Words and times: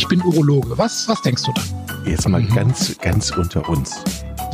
ich 0.00 0.08
bin 0.08 0.22
Urologe. 0.22 0.78
Was, 0.78 1.06
was 1.08 1.20
denkst 1.20 1.42
du 1.42 1.52
dann? 1.52 2.06
Jetzt 2.06 2.26
mal 2.26 2.42
ganz, 2.42 2.96
ganz 3.00 3.30
unter 3.32 3.68
uns. 3.68 4.02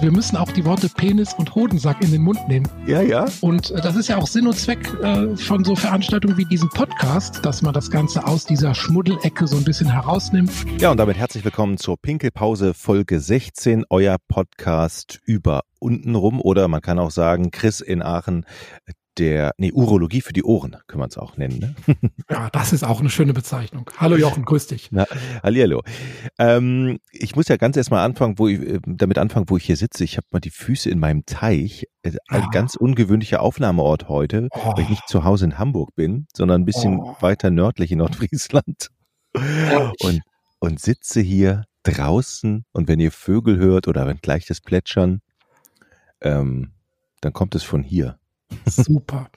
Wir 0.00 0.10
müssen 0.10 0.36
auch 0.36 0.50
die 0.50 0.64
Worte 0.64 0.88
Penis 0.88 1.34
und 1.34 1.54
Hodensack 1.54 2.02
in 2.02 2.10
den 2.10 2.22
Mund 2.22 2.48
nehmen. 2.48 2.66
Ja, 2.84 3.00
ja. 3.00 3.26
Und 3.42 3.70
äh, 3.70 3.80
das 3.80 3.94
ist 3.94 4.08
ja 4.08 4.16
auch 4.16 4.26
Sinn 4.26 4.48
und 4.48 4.58
Zweck 4.58 4.92
äh, 5.04 5.36
von 5.36 5.62
so 5.62 5.76
Veranstaltungen 5.76 6.36
wie 6.36 6.46
diesem 6.46 6.68
Podcast, 6.70 7.46
dass 7.46 7.62
man 7.62 7.72
das 7.72 7.92
Ganze 7.92 8.26
aus 8.26 8.44
dieser 8.44 8.74
Schmuddelecke 8.74 9.46
so 9.46 9.56
ein 9.56 9.62
bisschen 9.62 9.88
herausnimmt. 9.88 10.50
Ja, 10.80 10.90
und 10.90 10.96
damit 10.96 11.16
herzlich 11.16 11.44
willkommen 11.44 11.78
zur 11.78 11.96
Pinkelpause 11.96 12.74
Folge 12.74 13.20
16, 13.20 13.84
euer 13.88 14.16
Podcast 14.26 15.20
über 15.26 15.62
untenrum 15.78 16.40
oder 16.40 16.66
man 16.66 16.80
kann 16.80 16.98
auch 16.98 17.12
sagen, 17.12 17.52
Chris 17.52 17.80
in 17.80 18.02
Aachen 18.02 18.46
der, 19.18 19.54
nee, 19.58 19.72
Urologie 19.72 20.20
für 20.20 20.32
die 20.32 20.42
Ohren, 20.42 20.76
können 20.86 21.02
wir 21.02 21.06
es 21.06 21.18
auch 21.18 21.36
nennen. 21.36 21.58
Ne? 21.58 21.74
Ja, 22.30 22.50
das 22.50 22.72
ist 22.72 22.84
auch 22.84 23.00
eine 23.00 23.10
schöne 23.10 23.32
Bezeichnung. 23.32 23.90
Hallo 23.98 24.16
Jochen, 24.16 24.44
grüß 24.44 24.66
dich. 24.66 24.88
Na, 24.90 25.06
hallihallo. 25.42 25.82
Ähm, 26.38 26.98
ich 27.12 27.36
muss 27.36 27.48
ja 27.48 27.56
ganz 27.56 27.76
erstmal 27.76 28.04
anfangen, 28.04 28.38
wo 28.38 28.48
ich, 28.48 28.60
äh, 28.60 28.80
damit 28.84 29.18
anfangen, 29.18 29.48
wo 29.48 29.56
ich 29.56 29.64
hier 29.64 29.76
sitze. 29.76 30.04
Ich 30.04 30.16
habe 30.16 30.26
mal 30.32 30.40
die 30.40 30.50
Füße 30.50 30.90
in 30.90 30.98
meinem 30.98 31.24
Teich. 31.24 31.86
Äh, 32.02 32.12
ein 32.28 32.42
ja. 32.42 32.48
ganz 32.50 32.74
ungewöhnlicher 32.74 33.40
Aufnahmeort 33.40 34.08
heute, 34.08 34.48
oh. 34.50 34.72
weil 34.74 34.84
ich 34.84 34.90
nicht 34.90 35.08
zu 35.08 35.24
Hause 35.24 35.46
in 35.46 35.58
Hamburg 35.58 35.94
bin, 35.94 36.26
sondern 36.34 36.62
ein 36.62 36.64
bisschen 36.64 36.98
oh. 36.98 37.16
weiter 37.20 37.50
nördlich 37.50 37.92
in 37.92 37.98
Nordfriesland. 37.98 38.88
Und, 40.00 40.22
und 40.60 40.80
sitze 40.80 41.20
hier 41.20 41.64
draußen 41.82 42.64
und 42.72 42.88
wenn 42.88 43.00
ihr 43.00 43.12
Vögel 43.12 43.58
hört 43.58 43.86
oder 43.86 44.06
wenn 44.06 44.16
gleich 44.18 44.46
das 44.46 44.60
Plätschern, 44.60 45.20
ähm, 46.20 46.72
dann 47.20 47.32
kommt 47.32 47.54
es 47.54 47.62
von 47.62 47.82
hier. 47.82 48.18
Super. 48.66 49.30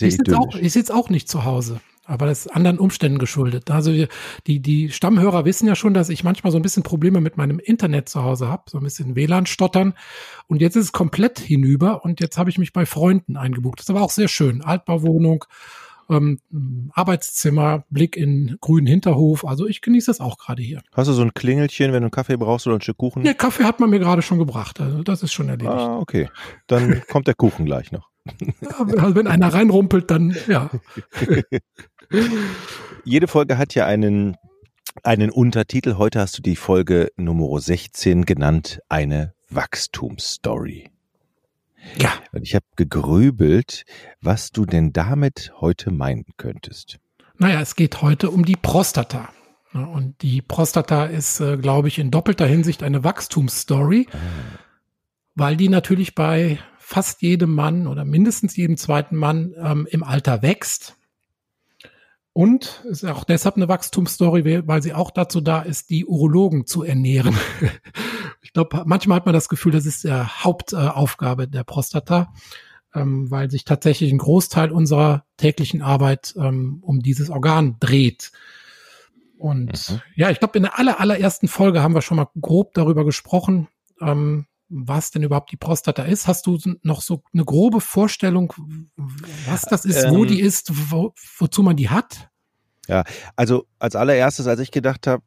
ich 0.00 0.16
sitze 0.16 0.38
auch, 0.38 0.54
sitz 0.62 0.90
auch 0.90 1.10
nicht 1.10 1.28
zu 1.28 1.44
Hause, 1.44 1.80
aber 2.04 2.26
das 2.26 2.46
ist 2.46 2.48
anderen 2.48 2.78
Umständen 2.78 3.18
geschuldet. 3.18 3.70
Also 3.70 3.92
die, 4.46 4.60
die 4.60 4.90
Stammhörer 4.90 5.44
wissen 5.44 5.66
ja 5.68 5.76
schon, 5.76 5.94
dass 5.94 6.08
ich 6.08 6.24
manchmal 6.24 6.50
so 6.50 6.58
ein 6.58 6.62
bisschen 6.62 6.82
Probleme 6.82 7.20
mit 7.20 7.36
meinem 7.36 7.58
Internet 7.58 8.08
zu 8.08 8.22
Hause 8.22 8.48
habe, 8.48 8.64
so 8.70 8.78
ein 8.78 8.84
bisschen 8.84 9.14
WLAN-Stottern. 9.14 9.94
Und 10.46 10.60
jetzt 10.60 10.76
ist 10.76 10.86
es 10.86 10.92
komplett 10.92 11.38
hinüber 11.38 12.04
und 12.04 12.20
jetzt 12.20 12.38
habe 12.38 12.50
ich 12.50 12.58
mich 12.58 12.72
bei 12.72 12.86
Freunden 12.86 13.36
eingebucht. 13.36 13.78
Das 13.78 13.86
ist 13.86 13.90
aber 13.90 14.02
auch 14.02 14.10
sehr 14.10 14.28
schön. 14.28 14.62
Altbauwohnung, 14.62 15.44
ähm, 16.08 16.40
Arbeitszimmer, 16.94 17.84
Blick 17.90 18.16
in 18.16 18.56
grünen 18.60 18.86
Hinterhof. 18.86 19.44
Also 19.44 19.66
ich 19.66 19.80
genieße 19.80 20.06
das 20.06 20.20
auch 20.20 20.38
gerade 20.38 20.62
hier. 20.62 20.82
Hast 20.92 21.08
du 21.08 21.12
so 21.12 21.22
ein 21.22 21.34
Klingelchen, 21.34 21.92
wenn 21.92 22.00
du 22.00 22.06
einen 22.06 22.10
Kaffee 22.10 22.36
brauchst 22.36 22.66
oder 22.66 22.76
ein 22.76 22.80
Stück 22.80 22.98
Kuchen? 22.98 23.24
Ja, 23.24 23.34
Kaffee 23.34 23.64
hat 23.64 23.80
man 23.80 23.90
mir 23.90 23.98
gerade 23.98 24.22
schon 24.22 24.38
gebracht. 24.38 24.80
Also 24.80 25.02
das 25.02 25.22
ist 25.22 25.32
schon 25.32 25.48
erledigt. 25.48 25.72
Ah, 25.72 25.98
okay. 25.98 26.28
Dann 26.66 27.02
kommt 27.10 27.26
der 27.26 27.34
Kuchen 27.34 27.64
gleich 27.64 27.92
noch. 27.92 28.08
Ja, 28.60 28.70
also 28.78 29.14
wenn 29.14 29.26
einer 29.26 29.52
reinrumpelt, 29.52 30.10
dann 30.10 30.36
ja. 30.48 30.70
Jede 33.04 33.26
Folge 33.26 33.58
hat 33.58 33.74
ja 33.74 33.86
einen, 33.86 34.36
einen 35.02 35.30
Untertitel. 35.30 35.96
Heute 35.96 36.20
hast 36.20 36.36
du 36.36 36.42
die 36.42 36.56
Folge 36.56 37.10
Nummer 37.16 37.58
16 37.58 38.24
genannt, 38.24 38.80
eine 38.88 39.34
Wachstumsstory. 39.50 40.90
Ja. 41.96 42.12
Und 42.32 42.42
ich 42.42 42.54
habe 42.54 42.64
gegrübelt, 42.76 43.84
was 44.20 44.50
du 44.50 44.66
denn 44.66 44.92
damit 44.92 45.52
heute 45.60 45.90
meinen 45.90 46.26
könntest. 46.36 46.98
Naja, 47.38 47.60
es 47.60 47.76
geht 47.76 48.02
heute 48.02 48.30
um 48.30 48.44
die 48.44 48.56
Prostata. 48.56 49.28
Und 49.72 50.22
die 50.22 50.42
Prostata 50.42 51.04
ist, 51.04 51.40
äh, 51.40 51.56
glaube 51.56 51.88
ich, 51.88 51.98
in 51.98 52.10
doppelter 52.10 52.46
Hinsicht 52.46 52.82
eine 52.82 53.04
Wachstumsstory, 53.04 54.08
ah. 54.12 54.16
weil 55.34 55.56
die 55.56 55.68
natürlich 55.68 56.14
bei 56.14 56.58
fast 56.78 57.22
jedem 57.22 57.54
Mann 57.54 57.86
oder 57.86 58.04
mindestens 58.04 58.56
jedem 58.56 58.76
zweiten 58.76 59.16
Mann 59.16 59.54
ähm, 59.62 59.86
im 59.90 60.02
Alter 60.02 60.42
wächst. 60.42 60.96
Und 62.38 62.84
ist 62.84 63.04
auch 63.04 63.24
deshalb 63.24 63.56
eine 63.56 63.66
Wachstumsstory, 63.66 64.62
weil 64.68 64.80
sie 64.80 64.94
auch 64.94 65.10
dazu 65.10 65.40
da 65.40 65.60
ist, 65.60 65.90
die 65.90 66.06
Urologen 66.06 66.66
zu 66.68 66.84
ernähren. 66.84 67.36
ich 68.42 68.52
glaube, 68.52 68.84
manchmal 68.86 69.16
hat 69.16 69.26
man 69.26 69.32
das 69.32 69.48
Gefühl, 69.48 69.72
das 69.72 69.86
ist 69.86 70.04
der 70.04 70.44
Hauptaufgabe 70.44 71.48
der 71.48 71.64
Prostata, 71.64 72.32
ähm, 72.94 73.28
weil 73.28 73.50
sich 73.50 73.64
tatsächlich 73.64 74.12
ein 74.12 74.18
Großteil 74.18 74.70
unserer 74.70 75.24
täglichen 75.36 75.82
Arbeit 75.82 76.32
ähm, 76.38 76.78
um 76.82 77.00
dieses 77.00 77.28
Organ 77.28 77.74
dreht. 77.80 78.30
Und 79.36 79.90
mhm. 79.90 80.00
ja, 80.14 80.30
ich 80.30 80.38
glaube, 80.38 80.58
in 80.58 80.62
der 80.62 80.78
aller, 80.78 81.00
allerersten 81.00 81.48
Folge 81.48 81.82
haben 81.82 81.94
wir 81.96 82.02
schon 82.02 82.18
mal 82.18 82.28
grob 82.40 82.72
darüber 82.72 83.04
gesprochen, 83.04 83.66
ähm, 84.00 84.46
was 84.68 85.10
denn 85.10 85.22
überhaupt 85.22 85.50
die 85.50 85.56
Prostata 85.56 86.02
ist? 86.02 86.26
Hast 86.26 86.46
du 86.46 86.58
noch 86.82 87.00
so 87.00 87.22
eine 87.32 87.44
grobe 87.44 87.80
Vorstellung, 87.80 88.52
was 89.46 89.62
das 89.62 89.84
ist, 89.84 90.04
ähm, 90.04 90.14
wo 90.14 90.24
die 90.24 90.40
ist, 90.40 90.90
wo, 90.90 91.14
wozu 91.38 91.62
man 91.62 91.76
die 91.76 91.88
hat? 91.88 92.28
Ja, 92.86 93.04
also 93.36 93.66
als 93.78 93.96
allererstes, 93.96 94.46
als 94.46 94.60
ich 94.60 94.70
gedacht 94.70 95.06
habe, 95.06 95.22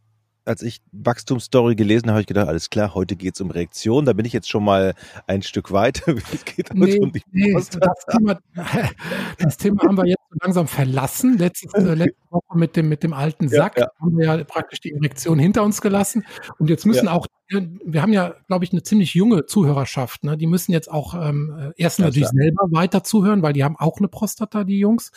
als 0.46 0.63
ich 0.63 0.81
Wachstumsstory 0.91 1.75
gelesen 1.75 2.07
habe, 2.07 2.13
habe 2.13 2.22
ich 2.22 2.28
gedacht, 2.28 2.47
alles 2.47 2.69
klar, 2.69 2.96
heute 2.96 3.16
geht 3.16 3.35
es 3.35 3.41
um 3.41 3.51
Reaktion. 3.51 4.06
Da 4.06 4.13
bin 4.13 4.25
ich 4.25 4.34
jetzt 4.34 4.50
schon 4.50 4.63
mal 4.63 4.96
ein 5.28 5.44
Stück 5.44 5.72
weiter. 5.72 6.16
Es 6.34 6.46
geht 6.46 6.74
nee, 6.74 7.00
um 7.00 7.12
die 7.12 7.22
nee, 7.31 7.53
das, 7.53 7.69
Thema, 7.69 8.40
das 9.38 9.57
Thema 9.57 9.84
haben 9.84 9.97
wir 9.97 10.07
jetzt 10.07 10.20
langsam 10.42 10.68
verlassen. 10.68 11.38
Letzte, 11.38 11.68
äh, 11.78 11.94
letzte 11.96 12.22
Woche 12.30 12.58
mit 12.58 12.75
dem, 12.75 12.90
mit 12.90 13.03
dem 13.03 13.14
alten 13.14 13.50
Sack 13.50 13.78
ja, 13.78 13.86
ja. 13.86 13.92
haben 14.00 14.18
wir 14.18 14.25
ja 14.25 14.44
praktisch 14.44 14.80
die 14.80 14.94
Erektion 14.94 15.40
hinter 15.40 15.64
uns 15.64 15.81
gelassen. 15.81 16.25
Und 16.59 16.69
jetzt 16.69 16.86
müssen 16.86 17.06
ja. 17.06 17.12
auch, 17.12 17.28
wir 17.50 18.02
haben 18.02 18.14
ja, 18.14 18.36
glaube 18.47 18.66
ich, 18.66 18.72
eine 18.72 18.84
ziemlich 18.84 19.14
junge 19.14 19.46
Zuhörerschaft. 19.46 20.24
Ne? 20.24 20.38
Die 20.38 20.47
müssen 20.47 20.72
jetzt 20.72 20.90
auch 20.90 21.14
ähm, 21.14 21.74
erst 21.75 22.00
natürlich 22.00 22.30
selber 22.30 22.68
weiter 22.72 23.03
zuhören, 23.03 23.42
weil 23.42 23.53
die 23.53 23.64
haben 23.64 23.75
auch 23.78 23.97
eine 23.97 24.08
Prostata, 24.08 24.64
die 24.64 24.80
Jungs 24.80 25.12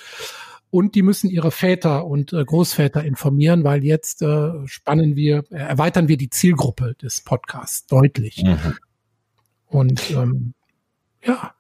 und 0.75 0.97
die 0.97 1.03
müssen 1.03 1.31
ihre 1.31 1.53
Väter 1.53 2.05
und 2.05 2.33
äh, 2.33 2.45
Großväter 2.45 3.05
informieren, 3.05 3.63
weil 3.63 3.85
jetzt 3.85 4.23
äh, 4.23 4.67
spannen 4.67 5.15
wir, 5.15 5.45
äh, 5.51 5.59
erweitern 5.59 6.09
wir 6.09 6.17
die 6.17 6.31
Zielgruppe 6.31 6.97
des 7.01 7.21
Podcasts 7.21 7.87
deutlich. 7.87 8.43
Mhm. 8.43 8.75
Und 9.67 10.11
ähm, 10.11 10.55
ja. 11.25 11.55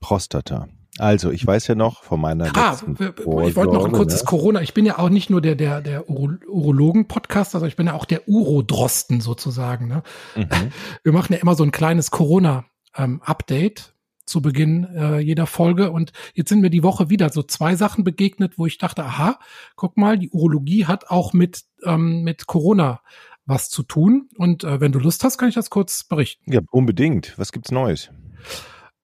Prostata. 0.00 0.68
Also, 0.98 1.30
ich 1.30 1.46
weiß 1.46 1.66
ja 1.66 1.74
noch 1.74 2.02
von 2.02 2.20
meiner 2.20 2.50
ah, 2.56 2.70
letzten 2.70 2.92
Ich 2.92 3.56
wollte 3.56 3.74
noch 3.74 3.84
ein 3.86 3.92
kurzes 3.92 4.22
ne? 4.22 4.26
Corona. 4.26 4.62
Ich 4.62 4.74
bin 4.74 4.86
ja 4.86 4.98
auch 4.98 5.08
nicht 5.08 5.30
nur 5.30 5.40
der, 5.40 5.54
der, 5.54 5.80
der 5.80 6.08
Uro 6.08 6.30
Urologen-Podcast, 6.48 7.54
also 7.54 7.66
ich 7.66 7.76
bin 7.76 7.86
ja 7.86 7.94
auch 7.94 8.06
der 8.06 8.28
Urodrosten 8.28 9.20
sozusagen. 9.20 9.88
Ne? 9.88 10.02
Mhm. 10.36 10.48
Wir 11.02 11.12
machen 11.12 11.32
ja 11.32 11.38
immer 11.38 11.54
so 11.54 11.64
ein 11.64 11.72
kleines 11.72 12.10
Corona-Update. 12.10 13.78
Ähm, 13.78 13.96
zu 14.26 14.42
Beginn 14.42 14.84
äh, 14.94 15.20
jeder 15.20 15.46
Folge. 15.46 15.92
Und 15.92 16.12
jetzt 16.34 16.48
sind 16.48 16.60
mir 16.60 16.70
die 16.70 16.82
Woche 16.82 17.08
wieder 17.08 17.30
so 17.30 17.42
zwei 17.42 17.76
Sachen 17.76 18.04
begegnet, 18.04 18.58
wo 18.58 18.66
ich 18.66 18.76
dachte, 18.76 19.04
aha, 19.04 19.38
guck 19.76 19.96
mal, 19.96 20.18
die 20.18 20.30
Urologie 20.30 20.86
hat 20.86 21.10
auch 21.10 21.32
mit, 21.32 21.62
ähm, 21.84 22.22
mit 22.22 22.46
Corona 22.46 23.00
was 23.46 23.70
zu 23.70 23.84
tun. 23.84 24.28
Und 24.36 24.64
äh, 24.64 24.80
wenn 24.80 24.92
du 24.92 24.98
Lust 24.98 25.22
hast, 25.24 25.38
kann 25.38 25.48
ich 25.48 25.54
das 25.54 25.70
kurz 25.70 26.04
berichten. 26.04 26.52
Ja, 26.52 26.60
unbedingt. 26.70 27.38
Was 27.38 27.52
gibt's 27.52 27.70
Neues? 27.70 28.10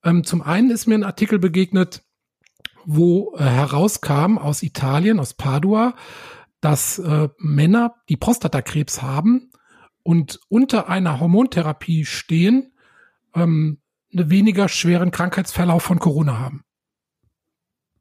Ähm, 0.05 0.25
zum 0.25 0.43
einen 0.43 0.71
ist 0.71 0.87
mir 0.87 0.95
ein 0.95 1.05
Artikel 1.05 1.39
begegnet, 1.39 2.03
wo 2.85 3.35
äh, 3.37 3.45
herauskam 3.45 4.39
aus 4.39 4.63
Italien, 4.63 5.21
aus 5.21 5.35
Padua, 5.35 5.95
dass 6.61 6.99
äh, 6.99 7.29
Männer, 7.39 7.95
die 8.09 8.17
Prostatakrebs 8.17 9.03
haben 9.03 9.51
und 10.03 10.41
unter 10.49 10.89
einer 10.89 11.21
Hormontherapie 11.21 12.05
stehen, 12.05 12.73
ähm, 13.35 13.81
einen 14.12 14.31
weniger 14.31 14.69
schweren 14.69 15.11
Krankheitsverlauf 15.11 15.83
von 15.83 15.99
Corona 15.99 16.39
haben. 16.39 16.65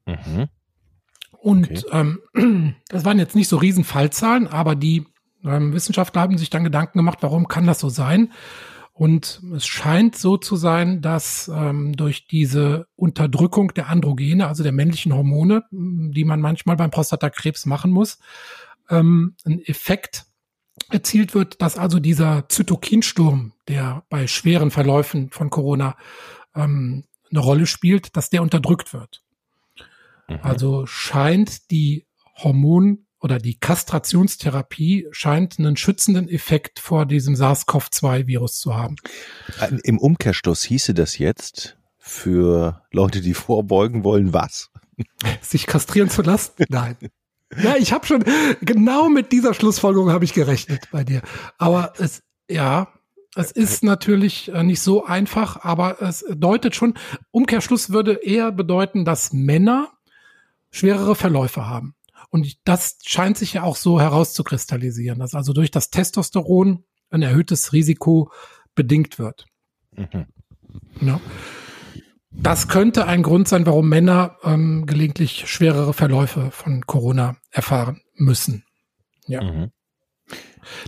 Mhm. 0.06 0.48
Und 1.32 1.72
okay. 1.72 2.14
ähm, 2.36 2.76
das 2.90 3.06
waren 3.06 3.20
jetzt 3.20 3.36
nicht 3.36 3.48
so 3.48 3.58
riesen 3.58 3.84
Fallzahlen, 3.84 4.48
aber 4.48 4.76
die 4.76 5.06
ähm, 5.44 5.74
Wissenschaftler 5.74 6.22
haben 6.22 6.38
sich 6.38 6.50
dann 6.50 6.64
Gedanken 6.64 7.00
gemacht, 7.00 7.20
warum 7.22 7.48
kann 7.48 7.66
das 7.66 7.80
so 7.80 7.90
sein? 7.90 8.32
Und 9.02 9.42
es 9.56 9.66
scheint 9.66 10.16
so 10.16 10.38
zu 10.38 10.56
sein, 10.56 11.02
dass 11.02 11.52
ähm, 11.52 11.98
durch 11.98 12.28
diese 12.28 12.86
Unterdrückung 12.96 13.74
der 13.74 13.90
Androgene, 13.90 14.48
also 14.48 14.62
der 14.62 14.74
männlichen 14.74 15.12
Hormone, 15.12 15.64
die 15.72 16.24
man 16.24 16.40
manchmal 16.40 16.76
beim 16.76 16.92
Prostatakrebs 16.92 17.66
machen 17.66 17.90
muss, 17.90 18.20
ähm, 18.92 19.36
ein 19.44 19.60
Effekt 19.66 20.28
erzielt 20.92 21.34
wird, 21.34 21.64
dass 21.64 21.80
also 21.80 22.00
dieser 22.00 22.48
Zytokinsturm, 22.48 23.54
der 23.68 24.04
bei 24.10 24.28
schweren 24.28 24.70
Verläufen 24.70 25.32
von 25.32 25.50
Corona 25.50 25.98
ähm, 26.54 27.06
eine 27.32 27.40
Rolle 27.40 27.66
spielt, 27.66 28.16
dass 28.16 28.30
der 28.30 28.44
unterdrückt 28.44 28.94
wird. 28.94 29.24
Mhm. 30.30 30.42
Also 30.44 30.86
scheint 30.86 31.72
die 31.72 32.06
Hormon- 32.38 33.08
oder 33.22 33.38
die 33.38 33.58
Kastrationstherapie 33.60 35.08
scheint 35.12 35.60
einen 35.60 35.78
schützenden 35.78 36.28
Effekt 36.28 36.80
vor 36.80 37.06
diesem 37.06 37.36
SARS-CoV-2-Virus 37.36 38.60
zu 38.60 38.76
haben. 38.76 38.96
Im 39.84 40.00
Umkehrschluss 40.00 40.64
hieße 40.64 40.94
das 40.94 41.18
jetzt 41.18 41.78
für 41.98 42.82
Leute, 42.92 43.22
die 43.22 43.34
vorbeugen 43.36 44.04
wollen, 44.04 44.34
was? 44.34 44.72
Sich 45.42 45.68
kastrieren 45.68 46.10
zu 46.10 46.24
lassen? 46.24 46.52
Nein. 46.70 46.98
Ja, 47.62 47.76
ich 47.76 47.94
habe 47.94 48.06
schon 48.06 48.24
genau 48.62 49.10
mit 49.10 49.32
dieser 49.32 49.54
Schlussfolgerung 49.54 50.10
habe 50.10 50.24
ich 50.26 50.34
gerechnet 50.34 50.88
bei 50.92 51.04
dir. 51.04 51.22
Aber 51.58 51.94
es, 51.98 52.24
ja, 52.50 52.88
es 53.36 53.52
ist 53.52 53.84
natürlich 53.84 54.52
äh, 54.54 54.64
nicht 54.64 54.82
so 54.82 55.06
einfach, 55.06 55.64
aber 55.64 56.02
es 56.02 56.26
deutet 56.30 56.76
schon, 56.76 56.96
Umkehrschluss 57.32 57.92
würde 57.92 58.14
eher 58.24 58.52
bedeuten, 58.52 59.06
dass 59.06 59.34
Männer 59.34 59.92
schwerere 60.72 61.16
Verläufe 61.16 61.68
haben. 61.68 61.94
Und 62.32 62.58
das 62.64 62.98
scheint 63.06 63.38
sich 63.38 63.54
ja 63.54 63.64
auch 63.64 63.76
so 63.76 64.00
herauszukristallisieren, 64.00 65.20
dass 65.20 65.36
also 65.36 65.54
durch 65.54 65.70
das 65.70 65.90
Testosteron 65.90 66.86
ein 67.10 67.22
erhöhtes 67.22 67.74
Risiko 67.74 68.32
bedingt 68.74 69.20
wird. 69.20 69.46
Mhm. 69.92 70.26
Ja. 71.02 71.20
Das 72.32 72.70
könnte 72.70 73.06
ein 73.06 73.24
Grund 73.24 73.50
sein, 73.50 73.66
warum 73.66 73.90
Männer 73.90 74.38
ähm, 74.44 74.86
gelegentlich 74.86 75.50
schwerere 75.50 75.94
Verläufe 75.94 76.50
von 76.52 76.88
Corona 76.88 77.36
erfahren 77.52 78.02
müssen. 78.16 78.64
Ja. 79.28 79.44
Mhm. 79.44 79.72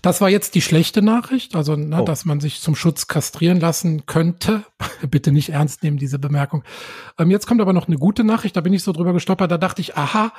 Das 0.01 0.21
war 0.21 0.29
jetzt 0.29 0.55
die 0.55 0.61
schlechte 0.61 1.01
Nachricht, 1.01 1.55
also 1.55 1.75
ne, 1.75 2.01
oh. 2.01 2.05
dass 2.05 2.23
man 2.23 2.39
sich 2.39 2.61
zum 2.61 2.75
Schutz 2.75 3.07
kastrieren 3.07 3.59
lassen 3.59 4.05
könnte. 4.05 4.63
Bitte 5.09 5.33
nicht 5.33 5.49
ernst 5.49 5.83
nehmen, 5.83 5.97
diese 5.97 6.19
Bemerkung. 6.19 6.63
Ähm, 7.19 7.31
jetzt 7.31 7.47
kommt 7.47 7.59
aber 7.59 7.73
noch 7.73 7.87
eine 7.87 7.97
gute 7.97 8.23
Nachricht, 8.23 8.55
da 8.55 8.61
bin 8.61 8.71
ich 8.71 8.83
so 8.83 8.93
drüber 8.93 9.11
gestolpert, 9.11 9.51
da 9.51 9.57
dachte 9.57 9.81
ich, 9.81 9.97
aha, 9.97 10.31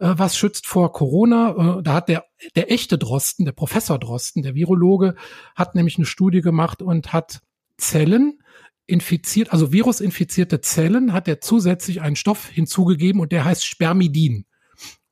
äh, 0.00 0.14
was 0.16 0.36
schützt 0.36 0.66
vor 0.66 0.92
Corona? 0.92 1.78
Äh, 1.78 1.82
da 1.82 1.94
hat 1.94 2.08
der, 2.08 2.24
der 2.56 2.72
echte 2.72 2.98
Drosten, 2.98 3.44
der 3.44 3.52
Professor 3.52 3.98
Drosten, 3.98 4.42
der 4.42 4.54
Virologe, 4.54 5.14
hat 5.54 5.74
nämlich 5.74 5.96
eine 5.96 6.06
Studie 6.06 6.40
gemacht 6.40 6.82
und 6.82 7.12
hat 7.12 7.40
Zellen 7.76 8.42
infiziert, 8.86 9.52
also 9.52 9.72
virusinfizierte 9.72 10.60
Zellen, 10.60 11.12
hat 11.12 11.28
er 11.28 11.40
zusätzlich 11.40 12.00
einen 12.00 12.16
Stoff 12.16 12.48
hinzugegeben 12.48 13.20
und 13.20 13.30
der 13.30 13.44
heißt 13.44 13.64
Spermidin. 13.64 14.46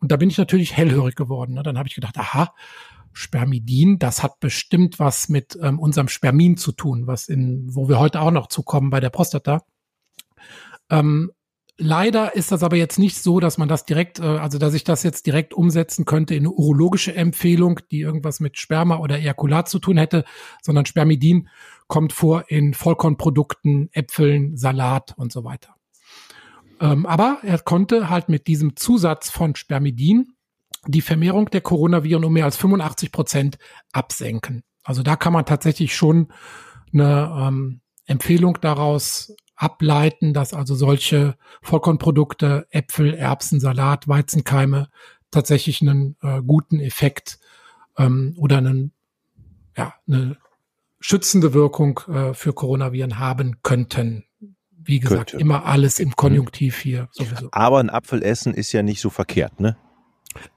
Und 0.00 0.11
da 0.11 0.17
bin 0.17 0.31
ich 0.31 0.38
natürlich 0.38 0.76
hellhörig 0.76 1.14
geworden. 1.14 1.55
Ne? 1.55 1.62
Dann 1.62 1.79
habe 1.79 1.88
ich 1.88 1.94
gedacht, 1.94 2.19
aha, 2.19 2.55
Spermidin, 3.12 3.99
das 3.99 4.23
hat 4.23 4.41
bestimmt 4.41 4.99
was 4.99 5.29
mit 5.29 5.58
ähm, 5.62 5.79
unserem 5.79 6.08
Spermin 6.08 6.56
zu 6.56 6.73
tun, 6.73 7.06
was 7.06 7.29
in, 7.29 7.75
wo 7.75 7.88
wir 7.88 7.99
heute 7.99 8.20
auch 8.20 8.31
noch 8.31 8.49
zukommen 8.49 8.91
bei 8.91 9.00
der 9.00 9.11
Prostata. 9.11 9.64
Ähm, 10.91 11.32
leider 11.79 12.35
ist 12.35 12.53
das 12.53 12.63
aber 12.63 12.77
jetzt 12.77 12.99
nicht 12.99 13.23
so, 13.23 13.41
dass 13.41 13.57
man 13.57 13.69
das 13.69 13.87
direkt, 13.87 14.19
äh, 14.19 14.25
also 14.25 14.59
dass 14.59 14.75
ich 14.75 14.85
das 14.85 15.03
jetzt 15.03 15.27
direkt 15.27 15.55
umsetzen 15.55 16.05
könnte 16.05 16.35
in 16.35 16.43
eine 16.43 16.51
urologische 16.51 17.15
Empfehlung, 17.15 17.81
die 17.91 18.01
irgendwas 18.01 18.41
mit 18.41 18.59
Sperma 18.59 18.99
oder 18.99 19.19
Ejakulat 19.19 19.69
zu 19.69 19.79
tun 19.79 19.97
hätte, 19.97 20.25
sondern 20.63 20.87
Spermidin 20.87 21.49
kommt 21.87 22.13
vor 22.13 22.45
in 22.49 22.75
Vollkornprodukten, 22.75 23.89
Äpfeln, 23.93 24.57
Salat 24.57 25.15
und 25.17 25.33
so 25.33 25.45
weiter. 25.45 25.75
Ähm, 26.81 27.07
aber 27.07 27.39
er 27.43 27.59
konnte 27.59 28.11
halt 28.11 28.29
mit 28.29 28.47
diesem 28.47 28.77
Zusatz 28.77 29.31
von 29.31 29.55
Spermidin 29.55 30.35
die 30.87 31.01
Vermehrung 31.01 31.47
der 31.51 31.61
Coronaviren 31.61 32.25
um 32.25 32.33
mehr 32.33 32.45
als 32.45 32.57
85 32.57 33.11
Prozent 33.11 33.59
absenken. 33.93 34.63
Also 34.85 35.03
da 35.03 35.17
kann 35.17 35.33
man 35.33 35.45
tatsächlich 35.45 35.95
schon 35.95 36.29
eine 36.93 37.35
ähm, 37.37 37.81
Empfehlung 38.07 38.59
daraus 38.61 39.35
ableiten, 39.58 40.32
dass 40.32 40.55
also 40.55 40.75
solche 40.75 41.37
Vollkornprodukte, 41.62 42.66
Äpfel, 42.70 43.12
Erbsen, 43.14 43.58
Salat, 43.58 44.06
Weizenkeime 44.06 44.88
tatsächlich 45.31 45.82
einen 45.82 46.16
äh, 46.22 46.40
guten 46.40 46.81
Effekt 46.81 47.38
ähm, 47.99 48.34
oder 48.38 48.58
einen, 48.58 48.93
ja, 49.76 49.94
eine 50.06 50.37
schützende 51.00 51.55
Wirkung 51.55 52.00
äh, 52.08 52.34
für 52.34 52.52
Coronaviren 52.52 53.19
haben 53.19 53.56
könnten. 53.62 54.25
Wie 54.70 55.00
gesagt, 55.00 55.32
Könnte. 55.32 55.43
immer 55.43 55.66
alles 55.66 55.99
im 55.99 56.16
Konjunktiv 56.16 56.78
hier 56.78 57.08
sowieso. 57.10 57.49
Aber 57.52 57.78
ein 57.78 57.90
Apfel 57.90 58.22
essen 58.22 58.55
ist 58.55 58.72
ja 58.72 58.82
nicht 58.82 59.02
so 59.02 59.10
verkehrt, 59.10 59.60
ne? 59.60 59.76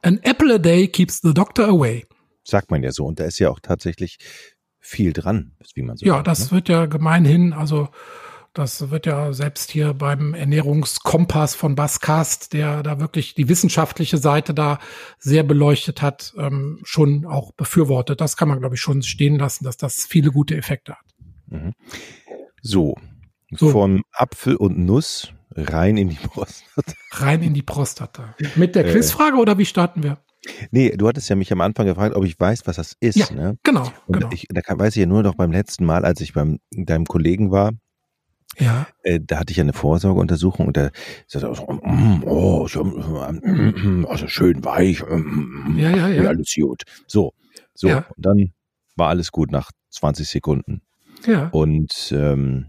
An 0.03 0.19
apple 0.23 0.53
a 0.55 0.57
day 0.57 0.87
keeps 0.87 1.21
the 1.21 1.33
doctor 1.33 1.67
away. 1.67 2.05
Sagt 2.43 2.71
man 2.71 2.81
ja 2.81 2.91
so. 2.91 3.05
Und 3.05 3.19
da 3.19 3.25
ist 3.25 3.39
ja 3.39 3.49
auch 3.49 3.59
tatsächlich 3.59 4.19
viel 4.79 5.11
dran, 5.11 5.53
wie 5.75 5.81
man 5.81 5.97
so 5.97 6.05
Ja, 6.05 6.15
sagt, 6.15 6.27
das 6.27 6.45
ne? 6.45 6.51
wird 6.51 6.69
ja 6.69 6.85
gemeinhin, 6.85 7.51
also 7.51 7.89
das 8.53 8.91
wird 8.91 9.05
ja 9.05 9.33
selbst 9.33 9.71
hier 9.71 9.93
beim 9.93 10.33
Ernährungskompass 10.33 11.55
von 11.55 11.75
Baskast, 11.75 12.53
der 12.53 12.83
da 12.83 12.99
wirklich 12.99 13.33
die 13.33 13.47
wissenschaftliche 13.47 14.17
Seite 14.17 14.53
da 14.53 14.79
sehr 15.17 15.43
beleuchtet 15.43 16.01
hat, 16.01 16.33
ähm, 16.37 16.79
schon 16.83 17.25
auch 17.25 17.53
befürwortet. 17.53 18.19
Das 18.19 18.35
kann 18.35 18.49
man, 18.49 18.59
glaube 18.59 18.75
ich, 18.75 18.81
schon 18.81 19.03
stehen 19.03 19.37
lassen, 19.37 19.63
dass 19.63 19.77
das 19.77 20.05
viele 20.05 20.31
gute 20.31 20.57
Effekte 20.57 20.93
hat. 20.93 21.05
Mhm. 21.47 21.73
So, 22.61 22.95
so. 23.51 23.69
von 23.69 24.01
Apfel 24.11 24.55
und 24.55 24.77
Nuss 24.77 25.33
Rein 25.53 25.97
in 25.97 26.09
die 26.09 26.15
Prostata. 26.15 26.93
Rein 27.11 27.43
in 27.43 27.53
die 27.53 27.61
Prostata. 27.61 28.35
Mit 28.55 28.75
der 28.75 28.85
äh. 28.85 28.91
Quizfrage 28.91 29.37
oder 29.37 29.57
wie 29.57 29.65
starten 29.65 30.03
wir? 30.03 30.17
Nee, 30.71 30.95
du 30.95 31.07
hattest 31.07 31.29
ja 31.29 31.35
mich 31.35 31.51
am 31.51 31.61
Anfang 31.61 31.85
gefragt, 31.85 32.15
ob 32.15 32.23
ich 32.25 32.39
weiß, 32.39 32.65
was 32.65 32.77
das 32.77 32.95
ist. 32.99 33.17
Ja, 33.17 33.31
ne? 33.31 33.57
genau. 33.63 33.91
Und 34.07 34.13
genau. 34.13 34.29
Ich, 34.31 34.47
da 34.49 34.61
weiß 34.79 34.95
ich 34.95 35.01
ja 35.01 35.05
nur 35.05 35.21
noch 35.23 35.35
beim 35.35 35.51
letzten 35.51 35.85
Mal, 35.85 36.03
als 36.03 36.21
ich 36.21 36.33
beim 36.33 36.59
deinem 36.71 37.05
Kollegen 37.05 37.51
war. 37.51 37.73
Ja. 38.59 38.87
Äh, 39.03 39.19
da 39.25 39.39
hatte 39.39 39.51
ich 39.51 39.57
ja 39.57 39.63
eine 39.63 39.73
Vorsorgeuntersuchung 39.73 40.67
und 40.67 40.77
da 40.77 40.91
sagte 41.27 41.47
er 41.47 41.55
so, 41.55 41.65
mm, 41.65 42.23
oh, 42.25 42.67
so, 42.67 42.83
mm, 42.83 44.05
also 44.09 44.27
schön 44.27 44.63
weich, 44.63 45.01
mm, 45.03 45.77
ja, 45.77 45.89
ja, 45.89 46.07
ja. 46.09 46.29
alles 46.29 46.53
gut. 46.53 46.83
So, 47.07 47.33
so. 47.73 47.87
Ja. 47.87 48.05
Und 48.15 48.25
dann 48.25 48.53
war 48.95 49.09
alles 49.09 49.31
gut 49.31 49.51
nach 49.51 49.71
20 49.89 50.27
Sekunden. 50.27 50.81
Ja. 51.25 51.47
Und 51.49 52.13
ähm, 52.15 52.67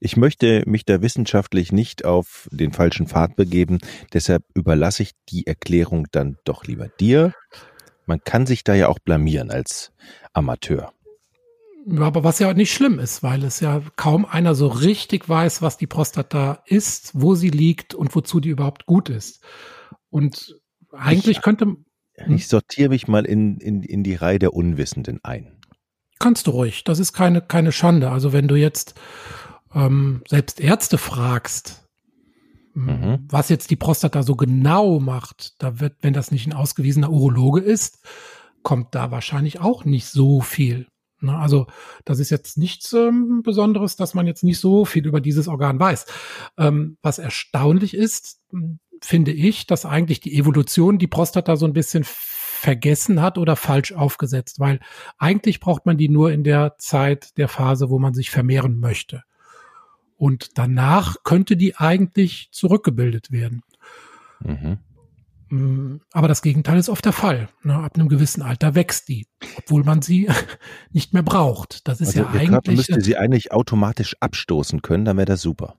ich 0.00 0.16
möchte 0.16 0.62
mich 0.66 0.84
da 0.84 1.02
wissenschaftlich 1.02 1.72
nicht 1.72 2.04
auf 2.04 2.48
den 2.52 2.72
falschen 2.72 3.06
Pfad 3.06 3.36
begeben, 3.36 3.78
deshalb 4.12 4.44
überlasse 4.54 5.02
ich 5.02 5.12
die 5.28 5.46
Erklärung 5.46 6.06
dann 6.10 6.38
doch 6.44 6.64
lieber 6.64 6.88
dir. 6.88 7.32
Man 8.06 8.20
kann 8.22 8.46
sich 8.46 8.64
da 8.64 8.74
ja 8.74 8.88
auch 8.88 8.98
blamieren 8.98 9.50
als 9.50 9.92
Amateur. 10.32 10.93
Aber 11.98 12.24
was 12.24 12.38
ja 12.38 12.52
nicht 12.54 12.72
schlimm 12.72 12.98
ist, 12.98 13.22
weil 13.22 13.44
es 13.44 13.60
ja 13.60 13.82
kaum 13.96 14.24
einer 14.24 14.54
so 14.54 14.68
richtig 14.68 15.28
weiß, 15.28 15.60
was 15.60 15.76
die 15.76 15.86
Prostata 15.86 16.62
ist, 16.66 17.10
wo 17.14 17.34
sie 17.34 17.50
liegt 17.50 17.94
und 17.94 18.14
wozu 18.14 18.40
die 18.40 18.48
überhaupt 18.48 18.86
gut 18.86 19.10
ist. 19.10 19.42
Und 20.08 20.56
eigentlich 20.92 21.38
ich, 21.38 21.42
könnte. 21.42 21.76
Hm? 22.14 22.34
Ich 22.34 22.48
sortiere 22.48 22.88
mich 22.88 23.08
mal 23.08 23.24
in, 23.26 23.58
in, 23.58 23.82
in 23.82 24.02
die 24.02 24.14
Reihe 24.14 24.38
der 24.38 24.54
Unwissenden 24.54 25.20
ein. 25.24 25.58
Kannst 26.18 26.46
du 26.46 26.52
ruhig. 26.52 26.84
Das 26.84 26.98
ist 26.98 27.12
keine, 27.12 27.42
keine 27.42 27.72
Schande. 27.72 28.10
Also 28.10 28.32
wenn 28.32 28.48
du 28.48 28.54
jetzt 28.54 28.94
ähm, 29.74 30.22
selbst 30.28 30.60
Ärzte 30.60 30.96
fragst, 30.96 31.86
mhm. 32.72 33.26
was 33.28 33.48
jetzt 33.48 33.70
die 33.70 33.76
Prostata 33.76 34.22
so 34.22 34.36
genau 34.36 35.00
macht, 35.00 35.60
da 35.62 35.80
wird, 35.80 35.96
wenn 36.00 36.14
das 36.14 36.30
nicht 36.30 36.46
ein 36.46 36.52
ausgewiesener 36.52 37.10
Urologe 37.10 37.60
ist, 37.60 37.98
kommt 38.62 38.94
da 38.94 39.10
wahrscheinlich 39.10 39.60
auch 39.60 39.84
nicht 39.84 40.06
so 40.06 40.40
viel. 40.40 40.86
Ne? 41.24 41.36
Also 41.36 41.66
das 42.04 42.18
ist 42.18 42.30
jetzt 42.30 42.58
nichts 42.58 42.92
ähm, 42.92 43.42
Besonderes, 43.42 43.96
dass 43.96 44.14
man 44.14 44.26
jetzt 44.26 44.44
nicht 44.44 44.60
so 44.60 44.84
viel 44.84 45.06
über 45.06 45.20
dieses 45.20 45.48
Organ 45.48 45.78
weiß. 45.80 46.06
Ähm, 46.58 46.98
was 47.02 47.18
erstaunlich 47.18 47.94
ist, 47.94 48.40
finde 49.00 49.32
ich, 49.32 49.66
dass 49.66 49.84
eigentlich 49.84 50.20
die 50.20 50.36
Evolution 50.36 50.98
die 50.98 51.06
Prostata 51.06 51.56
so 51.56 51.66
ein 51.66 51.72
bisschen 51.72 52.04
vergessen 52.04 53.20
hat 53.20 53.36
oder 53.36 53.56
falsch 53.56 53.92
aufgesetzt, 53.92 54.58
weil 54.58 54.80
eigentlich 55.18 55.60
braucht 55.60 55.84
man 55.84 55.98
die 55.98 56.08
nur 56.08 56.32
in 56.32 56.44
der 56.44 56.76
Zeit 56.78 57.36
der 57.36 57.48
Phase, 57.48 57.90
wo 57.90 57.98
man 57.98 58.14
sich 58.14 58.30
vermehren 58.30 58.78
möchte. 58.80 59.22
Und 60.16 60.56
danach 60.56 61.16
könnte 61.24 61.56
die 61.56 61.76
eigentlich 61.76 62.48
zurückgebildet 62.52 63.30
werden. 63.30 63.62
Mhm. 64.40 64.78
Mm, 65.50 65.96
aber 66.12 66.28
das 66.28 66.42
Gegenteil 66.42 66.78
ist 66.78 66.88
oft 66.88 67.04
der 67.04 67.12
Fall. 67.12 67.48
Ne? 67.62 67.74
Ab 67.74 67.96
einem 67.96 68.08
gewissen 68.08 68.42
Alter 68.42 68.74
wächst 68.74 69.08
die, 69.08 69.26
obwohl 69.58 69.84
man 69.84 70.02
sie 70.02 70.28
nicht 70.90 71.12
mehr 71.12 71.22
braucht. 71.22 71.86
Das 71.86 72.00
ist 72.00 72.08
also 72.08 72.20
ja 72.20 72.24
der 72.24 72.32
eigentlich. 72.32 72.50
Körper 72.50 72.72
müsste 72.72 73.00
sie 73.00 73.16
eigentlich 73.16 73.52
automatisch 73.52 74.16
abstoßen 74.20 74.82
können, 74.82 75.04
dann 75.04 75.16
wäre 75.16 75.26
das 75.26 75.42
super. 75.42 75.76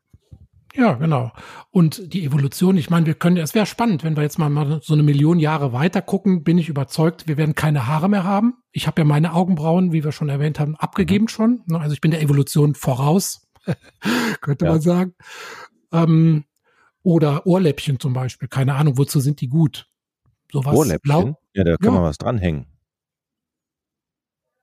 Ja, 0.78 0.94
genau. 0.94 1.32
Und 1.72 2.14
die 2.14 2.26
Evolution, 2.26 2.78
ich 2.78 2.90
meine, 2.90 3.06
wir 3.06 3.14
können, 3.14 3.38
es 3.38 3.56
wäre 3.56 3.66
spannend, 3.66 4.04
wenn 4.04 4.18
wir 4.18 4.24
jetzt 4.24 4.38
mal, 4.38 4.82
so 4.84 4.94
eine 4.94 5.04
Million 5.04 5.40
Jahre 5.40 5.72
weiter 5.72 6.02
gucken, 6.02 6.44
bin 6.44 6.58
ich 6.58 6.68
überzeugt, 6.68 7.28
wir 7.28 7.38
werden 7.38 7.56
keine 7.56 7.88
Haare 7.88 8.10
mehr 8.10 8.26
haben. 8.26 8.56
Ich 8.74 8.86
habe 8.86 9.02
ja 9.02 9.06
meine 9.06 9.34
Augenbrauen, 9.34 9.94
wie 9.94 10.04
wir 10.04 10.12
schon 10.12 10.28
erwähnt 10.28 10.60
haben, 10.60 10.76
abgegeben 10.76 11.26
mhm. 11.26 11.30
schon. 11.30 11.62
Ne? 11.68 11.80
Also 11.80 11.94
ich 11.94 12.02
bin 12.02 12.12
der 12.12 12.22
Evolution 12.22 12.76
voraus. 12.76 13.48
könnte 14.42 14.66
ja. 14.66 14.72
man 14.72 14.82
sagen. 14.82 15.16
Ähm, 15.92 16.44
oder 17.06 17.46
Ohrläppchen 17.46 18.00
zum 18.00 18.14
Beispiel. 18.14 18.50
Keine 18.50 18.74
Ahnung, 18.74 18.98
wozu 18.98 19.20
sind 19.20 19.40
die 19.40 19.48
gut? 19.48 19.88
Sowas 20.52 20.76
Ohrläppchen? 20.76 21.36
Ja, 21.54 21.64
da 21.64 21.78
kann 21.78 21.94
ja. 21.94 22.00
man 22.00 22.04
was 22.04 22.18
dranhängen. 22.18 22.66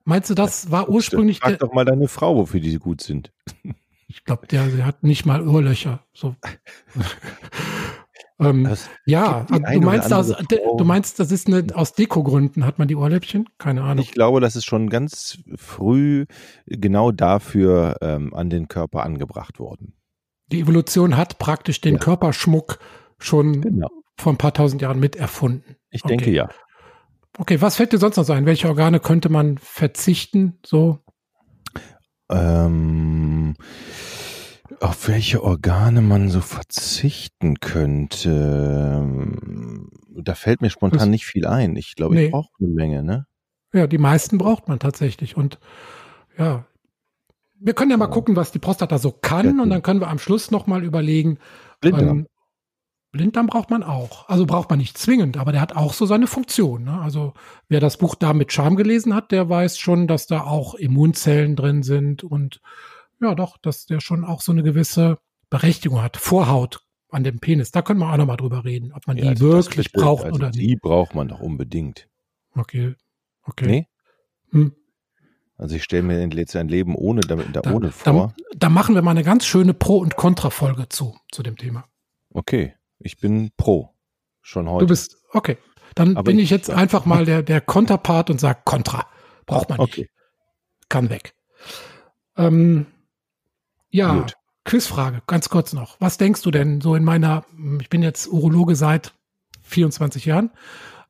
Meinst 0.03 0.29
du, 0.29 0.33
das 0.33 0.69
war 0.69 0.89
ursprünglich 0.89 1.39
Frag 1.39 1.59
doch 1.59 1.71
mal 1.71 1.85
deine 1.85 2.09
Frau, 2.09 2.35
wofür 2.35 2.59
die 2.59 2.77
gut 2.77 3.01
sind. 3.01 3.31
Ich 4.09 4.25
glaube, 4.25 4.45
der, 4.45 4.67
der 4.67 4.85
hat 4.85 5.01
nicht 5.01 5.25
mal 5.25 5.47
Ohrlöcher. 5.47 6.05
So. 6.13 6.35
ähm, 8.39 8.69
ja, 9.07 9.47
du 9.49 9.81
meinst, 9.81 10.13
aus, 10.13 10.27
du 10.27 10.83
meinst, 10.83 11.19
das 11.19 11.31
ist 11.31 11.47
eine, 11.47 11.65
aus 11.73 11.93
Dekogründen 11.93 12.63
hat 12.63 12.77
man 12.77 12.87
die 12.87 12.95
Ohrläppchen? 12.95 13.49
Keine 13.57 13.81
Ahnung. 13.81 14.03
Ich 14.03 14.11
glaube, 14.11 14.39
das 14.39 14.55
ist 14.55 14.65
schon 14.65 14.89
ganz 14.91 15.39
früh 15.55 16.27
genau 16.67 17.11
dafür 17.11 17.97
ähm, 18.01 18.35
an 18.35 18.51
den 18.51 18.67
Körper 18.67 19.03
angebracht 19.03 19.57
worden. 19.57 19.95
Die 20.53 20.59
Evolution 20.59 21.17
hat 21.17 21.39
praktisch 21.39 21.81
den 21.81 21.95
ja. 21.95 21.99
Körperschmuck 21.99 22.77
schon 23.17 23.61
genau. 23.61 23.89
vor 24.17 24.31
ein 24.31 24.37
paar 24.37 24.53
tausend 24.53 24.83
Jahren 24.83 24.99
mit 24.99 25.15
erfunden. 25.15 25.77
Ich 25.89 26.05
okay. 26.05 26.15
denke 26.15 26.31
ja. 26.31 26.47
Okay, 27.39 27.59
was 27.59 27.75
fällt 27.77 27.91
dir 27.91 27.97
sonst 27.97 28.17
noch 28.17 28.29
ein? 28.29 28.45
Welche 28.45 28.67
Organe 28.67 28.99
könnte 28.99 29.29
man 29.29 29.57
verzichten? 29.57 30.59
So? 30.63 30.99
Ähm, 32.29 33.55
Auf 34.79 35.07
welche 35.07 35.43
Organe 35.43 36.01
man 36.01 36.29
so 36.29 36.39
verzichten 36.39 37.59
könnte, 37.59 39.09
da 40.15 40.35
fällt 40.35 40.61
mir 40.61 40.69
spontan 40.69 40.99
das, 40.99 41.07
nicht 41.07 41.25
viel 41.25 41.47
ein. 41.47 41.75
Ich 41.77 41.95
glaube, 41.95 42.13
nee. 42.13 42.25
ich 42.25 42.31
brauche 42.31 42.51
eine 42.59 42.69
Menge, 42.69 43.01
ne? 43.01 43.25
Ja, 43.73 43.87
die 43.87 43.97
meisten 43.97 44.37
braucht 44.37 44.67
man 44.67 44.77
tatsächlich. 44.77 45.35
Und 45.35 45.57
ja, 46.37 46.67
wir 47.63 47.73
können 47.73 47.91
ja 47.91 47.97
mal 47.97 48.07
gucken, 48.07 48.35
was 48.35 48.51
die 48.51 48.59
Prostata 48.59 48.97
so 48.97 49.11
kann. 49.11 49.59
Und 49.59 49.69
dann 49.69 49.81
können 49.81 50.01
wir 50.01 50.09
am 50.09 50.19
Schluss 50.19 50.51
nochmal 50.51 50.83
überlegen. 50.83 51.39
Blinddarm. 51.79 52.19
Ähm, 52.19 52.27
Blinddarm 53.11 53.47
braucht 53.47 53.69
man 53.69 53.83
auch. 53.83 54.27
Also 54.27 54.45
braucht 54.45 54.69
man 54.69 54.79
nicht 54.79 54.97
zwingend, 54.97 55.37
aber 55.37 55.51
der 55.51 55.61
hat 55.61 55.75
auch 55.75 55.93
so 55.93 56.05
seine 56.05 56.27
Funktion. 56.27 56.83
Ne? 56.83 56.99
Also 56.99 57.33
wer 57.69 57.79
das 57.79 57.97
Buch 57.97 58.15
da 58.15 58.33
mit 58.33 58.51
Charme 58.51 58.75
gelesen 58.75 59.15
hat, 59.15 59.31
der 59.31 59.49
weiß 59.49 59.77
schon, 59.77 60.07
dass 60.07 60.27
da 60.27 60.41
auch 60.41 60.73
Immunzellen 60.75 61.55
drin 61.55 61.83
sind 61.83 62.23
und 62.23 62.59
ja 63.21 63.35
doch, 63.35 63.57
dass 63.57 63.85
der 63.85 64.01
schon 64.01 64.25
auch 64.25 64.41
so 64.41 64.51
eine 64.51 64.63
gewisse 64.63 65.19
Berechtigung 65.49 66.01
hat. 66.01 66.17
Vorhaut 66.17 66.81
an 67.11 67.23
dem 67.23 67.39
Penis, 67.39 67.71
da 67.71 67.83
können 67.83 67.99
wir 67.99 68.11
auch 68.11 68.17
nochmal 68.17 68.37
drüber 68.37 68.65
reden, 68.65 68.91
ob 68.91 69.05
man 69.05 69.17
ja, 69.17 69.23
die 69.23 69.29
also 69.29 69.51
wirklich 69.51 69.93
braucht 69.93 70.25
also 70.25 70.35
oder 70.35 70.47
nicht. 70.47 70.59
Die 70.59 70.75
braucht 70.75 71.13
man 71.13 71.27
doch 71.27 71.39
unbedingt. 71.39 72.09
Okay, 72.55 72.95
okay. 73.43 73.65
Nee? 73.67 73.87
Hm. 74.49 74.75
Also 75.57 75.75
ich 75.75 75.83
stelle 75.83 76.03
mir 76.03 76.27
jetzt 76.27 76.55
ein 76.55 76.67
Leben 76.67 76.95
ohne 76.95 77.21
damit 77.21 77.55
da, 77.55 77.61
ohne 77.71 77.91
vor. 77.91 78.33
Da, 78.37 78.43
da, 78.57 78.69
machen 78.69 78.95
wir 78.95 79.01
mal 79.01 79.11
eine 79.11 79.23
ganz 79.23 79.45
schöne 79.45 79.73
Pro- 79.73 79.99
und 79.99 80.15
Kontra-Folge 80.15 80.89
zu, 80.89 81.15
zu 81.31 81.43
dem 81.43 81.57
Thema. 81.57 81.85
Okay, 82.31 82.73
ich 82.99 83.17
bin 83.19 83.51
pro. 83.55 83.89
Schon 84.41 84.69
heute. 84.69 84.85
Du 84.85 84.89
bist, 84.89 85.17
okay. 85.31 85.57
Dann 85.95 86.17
Aber 86.17 86.23
bin 86.23 86.39
ich, 86.39 86.45
ich 86.45 86.49
jetzt 86.49 86.69
einfach 86.69 87.05
mal 87.05 87.25
der, 87.25 87.43
der 87.43 87.61
Konterpart 87.61 88.29
und 88.29 88.39
sage 88.39 88.61
Kontra. 88.65 89.07
Braucht 89.45 89.69
man 89.69 89.79
nicht. 89.79 89.93
Okay. 89.93 90.09
Kann 90.89 91.09
weg. 91.09 91.35
Ähm, 92.35 92.87
ja, 93.89 94.15
Gut. 94.15 94.33
Quizfrage, 94.65 95.21
ganz 95.27 95.49
kurz 95.49 95.73
noch. 95.73 95.97
Was 95.99 96.17
denkst 96.17 96.41
du 96.41 96.49
denn 96.49 96.81
so 96.81 96.95
in 96.95 97.03
meiner, 97.03 97.45
ich 97.79 97.89
bin 97.89 98.01
jetzt 98.01 98.27
Urologe 98.27 98.75
seit 98.75 99.13
24 99.63 100.25
Jahren. 100.25 100.51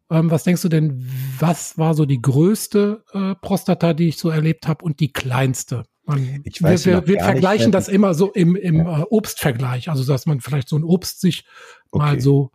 Ähm, 0.10 0.30
was 0.30 0.44
denkst 0.44 0.62
du 0.62 0.70
denn, 0.70 1.06
was 1.40 1.78
war 1.78 1.94
so 1.94 2.06
die 2.06 2.22
größte 2.22 3.04
äh, 3.14 3.36
Prostata, 3.36 3.94
die 3.94 4.10
ich 4.10 4.18
so 4.18 4.30
erlebt 4.30 4.68
habe 4.68 4.84
und 4.84 5.00
die 5.00 5.12
kleinste? 5.12 5.86
Man, 6.06 6.42
ich 6.44 6.62
weiß 6.62 6.86
wir, 6.86 7.08
wir, 7.08 7.16
wir 7.16 7.24
vergleichen 7.24 7.72
das 7.72 7.88
immer 7.88 8.14
so 8.14 8.32
im, 8.32 8.56
im 8.56 8.78
ja. 8.78 9.02
äh, 9.02 9.06
Obstvergleich, 9.10 9.90
also 9.90 10.04
dass 10.06 10.26
man 10.26 10.42
vielleicht 10.42 10.68
so 10.68 10.78
ein 10.78 10.84
Obst 10.84 11.22
sich 11.22 11.46
okay. 11.92 12.06
mal 12.06 12.20
so 12.20 12.52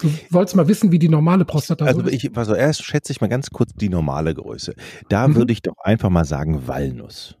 Du 0.00 0.08
wolltest 0.30 0.54
mal 0.54 0.68
wissen, 0.68 0.92
wie 0.92 1.00
die 1.00 1.08
normale 1.08 1.44
Prostata 1.44 1.84
also 1.84 2.02
so 2.02 2.06
ist. 2.06 2.24
Ich, 2.24 2.36
also 2.36 2.54
erst 2.54 2.84
schätze 2.84 3.10
ich 3.10 3.20
mal 3.20 3.26
ganz 3.26 3.50
kurz 3.50 3.72
die 3.74 3.88
normale 3.88 4.32
Größe. 4.32 4.74
Da 5.08 5.26
mhm. 5.26 5.34
würde 5.34 5.52
ich 5.52 5.60
doch 5.60 5.76
einfach 5.82 6.08
mal 6.08 6.24
sagen 6.24 6.68
Walnuss. 6.68 7.34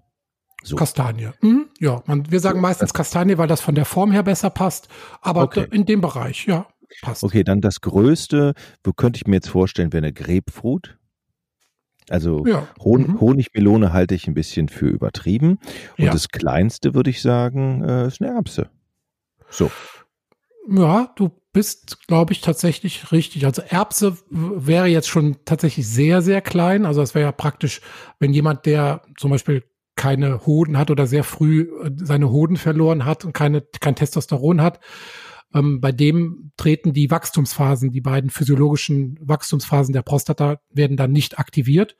So. 0.64 0.74
Kastanie. 0.74 1.30
Mhm. 1.40 1.66
Ja, 1.78 2.02
man, 2.06 2.28
wir 2.30 2.40
sagen 2.40 2.60
meistens 2.60 2.92
Kastanie, 2.92 3.38
weil 3.38 3.46
das 3.46 3.60
von 3.60 3.76
der 3.76 3.84
Form 3.84 4.10
her 4.10 4.24
besser 4.24 4.50
passt. 4.50 4.88
Aber 5.22 5.42
okay. 5.42 5.68
in 5.70 5.86
dem 5.86 6.00
Bereich, 6.00 6.46
ja, 6.46 6.66
passt. 7.02 7.24
Okay, 7.24 7.44
dann 7.44 7.60
das 7.60 7.80
Größte, 7.80 8.54
wo 8.84 8.92
könnte 8.92 9.18
ich 9.18 9.26
mir 9.26 9.36
jetzt 9.36 9.48
vorstellen, 9.48 9.92
wäre 9.92 10.04
eine 10.04 10.12
Grapefruit. 10.12 10.98
Also 12.08 12.46
ja. 12.46 12.66
Hon 12.82 13.02
mhm. 13.02 13.20
Honigmelone 13.20 13.92
halte 13.92 14.14
ich 14.14 14.26
ein 14.26 14.34
bisschen 14.34 14.68
für 14.68 14.88
übertrieben. 14.88 15.58
Und 15.98 16.04
ja. 16.04 16.12
das 16.12 16.28
Kleinste 16.28 16.94
würde 16.94 17.10
ich 17.10 17.20
sagen, 17.20 17.82
äh, 17.82 18.06
ist 18.06 18.20
eine 18.20 18.34
Erbse. 18.34 18.70
So. 19.50 19.70
Ja, 20.70 21.12
du 21.16 21.30
bist, 21.52 22.06
glaube 22.06 22.32
ich, 22.32 22.40
tatsächlich 22.40 23.10
richtig. 23.12 23.44
Also 23.46 23.62
Erbse 23.62 24.16
wäre 24.30 24.86
jetzt 24.86 25.08
schon 25.08 25.36
tatsächlich 25.44 25.88
sehr, 25.88 26.22
sehr 26.22 26.40
klein. 26.40 26.86
Also 26.86 27.02
es 27.02 27.14
wäre 27.14 27.26
ja 27.26 27.32
praktisch, 27.32 27.80
wenn 28.18 28.32
jemand, 28.32 28.66
der 28.66 29.02
zum 29.16 29.30
Beispiel 29.30 29.64
keine 29.96 30.46
Hoden 30.46 30.78
hat 30.78 30.90
oder 30.90 31.06
sehr 31.06 31.24
früh 31.24 31.62
äh, 31.82 31.90
seine 31.96 32.30
Hoden 32.30 32.56
verloren 32.56 33.04
hat 33.04 33.24
und 33.24 33.32
keine, 33.32 33.62
kein 33.80 33.96
Testosteron 33.96 34.62
hat, 34.62 34.78
ähm, 35.54 35.80
bei 35.80 35.92
dem 35.92 36.52
treten 36.56 36.92
die 36.92 37.10
Wachstumsphasen, 37.10 37.90
die 37.90 38.00
beiden 38.00 38.30
physiologischen 38.30 39.18
Wachstumsphasen 39.20 39.92
der 39.92 40.02
Prostata 40.02 40.60
werden 40.70 40.96
dann 40.96 41.12
nicht 41.12 41.38
aktiviert. 41.38 41.96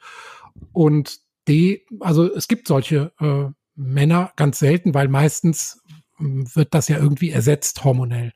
Und 0.73 1.21
D, 1.47 1.87
also 2.01 2.33
es 2.33 2.49
gibt 2.49 2.69
solche 2.69 3.13
äh, 3.21 3.51
Männer 3.75 4.33
ganz 4.37 4.59
selten, 4.59 4.93
weil 4.95 5.09
meistens 5.09 5.83
äh, 6.19 6.25
wird 6.25 6.75
das 6.75 6.89
ja 6.89 6.99
irgendwie 6.99 7.31
ersetzt 7.31 7.85
hormonell. 7.85 8.33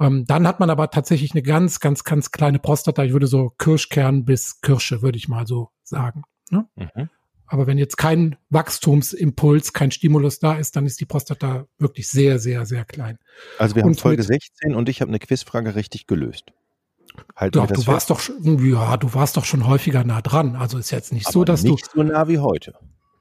Ähm, 0.00 0.24
dann 0.26 0.46
hat 0.46 0.58
man 0.58 0.70
aber 0.70 0.90
tatsächlich 0.90 1.32
eine 1.32 1.42
ganz, 1.42 1.78
ganz, 1.78 2.02
ganz 2.02 2.32
kleine 2.32 2.58
Prostata. 2.58 3.04
Ich 3.04 3.12
würde 3.12 3.28
so 3.28 3.50
Kirschkern 3.58 4.24
bis 4.24 4.60
Kirsche, 4.60 5.02
würde 5.02 5.18
ich 5.18 5.28
mal 5.28 5.46
so 5.46 5.70
sagen. 5.84 6.24
Ne? 6.50 6.66
Mhm. 6.74 7.08
Aber 7.52 7.66
wenn 7.66 7.76
jetzt 7.76 7.98
kein 7.98 8.36
Wachstumsimpuls, 8.48 9.74
kein 9.74 9.90
Stimulus 9.90 10.38
da 10.38 10.54
ist, 10.54 10.74
dann 10.74 10.86
ist 10.86 10.98
die 11.00 11.04
Prostata 11.04 11.66
wirklich 11.76 12.08
sehr, 12.08 12.38
sehr, 12.38 12.64
sehr 12.64 12.86
klein. 12.86 13.18
Also 13.58 13.74
wir 13.74 13.82
haben 13.82 13.90
und 13.90 14.00
Folge 14.00 14.22
16 14.22 14.74
und 14.74 14.88
ich 14.88 15.02
habe 15.02 15.10
eine 15.10 15.18
Quizfrage 15.18 15.74
richtig 15.74 16.06
gelöst. 16.06 16.46
Halt 17.36 17.54
doch, 17.54 17.66
du 17.66 17.86
warst 17.86 18.08
doch 18.08 18.20
schon, 18.20 18.66
ja, 18.66 18.96
du 18.96 19.12
warst 19.12 19.36
doch 19.36 19.44
schon 19.44 19.66
häufiger 19.66 20.02
nah 20.02 20.22
dran. 20.22 20.56
Also 20.56 20.78
ist 20.78 20.92
jetzt 20.92 21.12
nicht 21.12 21.26
Aber 21.26 21.32
so, 21.34 21.44
dass 21.44 21.62
nicht 21.62 21.72
du. 21.72 21.74
Nicht 21.74 21.90
so 21.92 22.02
nah 22.02 22.26
wie 22.26 22.38
heute. 22.38 22.72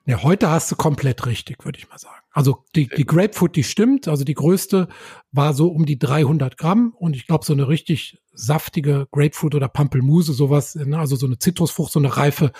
Ja, 0.06 0.24
heute 0.24 0.50
hast 0.50 0.72
du 0.72 0.78
komplett 0.78 1.26
richtig, 1.26 1.66
würde 1.66 1.80
ich 1.80 1.90
mal 1.90 2.00
sagen. 2.00 2.24
Also 2.32 2.64
die, 2.74 2.88
die 2.88 3.06
Grapefruit, 3.06 3.58
die 3.58 3.66
stimmt. 3.66 4.08
Also 4.08 4.24
die 4.24 4.34
größte 4.34 4.88
war 5.34 5.54
so 5.54 5.68
um 5.68 5.86
die 5.86 6.00
300 6.00 6.58
Gramm 6.58 6.94
und 6.98 7.18
ich 7.18 7.28
glaube 7.28 7.44
so 7.44 7.52
eine 7.52 7.68
richtig 7.68 8.21
saftige 8.34 9.08
Grapefruit 9.12 9.56
oder 9.56 9.68
Pampelmuse, 9.68 10.34
sowas, 10.34 10.76
ne? 10.76 10.98
also 10.98 11.16
so 11.16 11.26
eine 11.26 11.40
Zitrusfrucht, 11.40 11.92
so 11.92 12.00
eine 12.00 12.16
Reife. 12.16 12.52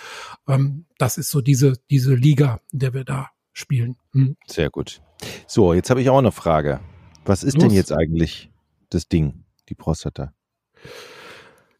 Ähm, 0.48 0.86
das 0.98 1.18
ist 1.18 1.30
so 1.30 1.40
diese 1.40 1.74
diese 1.90 2.14
Liga, 2.14 2.60
in 2.72 2.80
der 2.80 2.94
wir 2.94 3.04
da 3.04 3.30
spielen. 3.52 3.96
Hm. 4.12 4.36
Sehr 4.46 4.70
gut. 4.70 5.02
So, 5.46 5.74
jetzt 5.74 5.90
habe 5.90 6.00
ich 6.00 6.10
auch 6.10 6.18
eine 6.18 6.32
Frage. 6.32 6.80
Was 7.24 7.44
ist 7.44 7.54
Los. 7.54 7.64
denn 7.64 7.72
jetzt 7.72 7.92
eigentlich 7.92 8.50
das 8.90 9.08
Ding, 9.08 9.44
die 9.68 9.74
Prostata? 9.74 10.32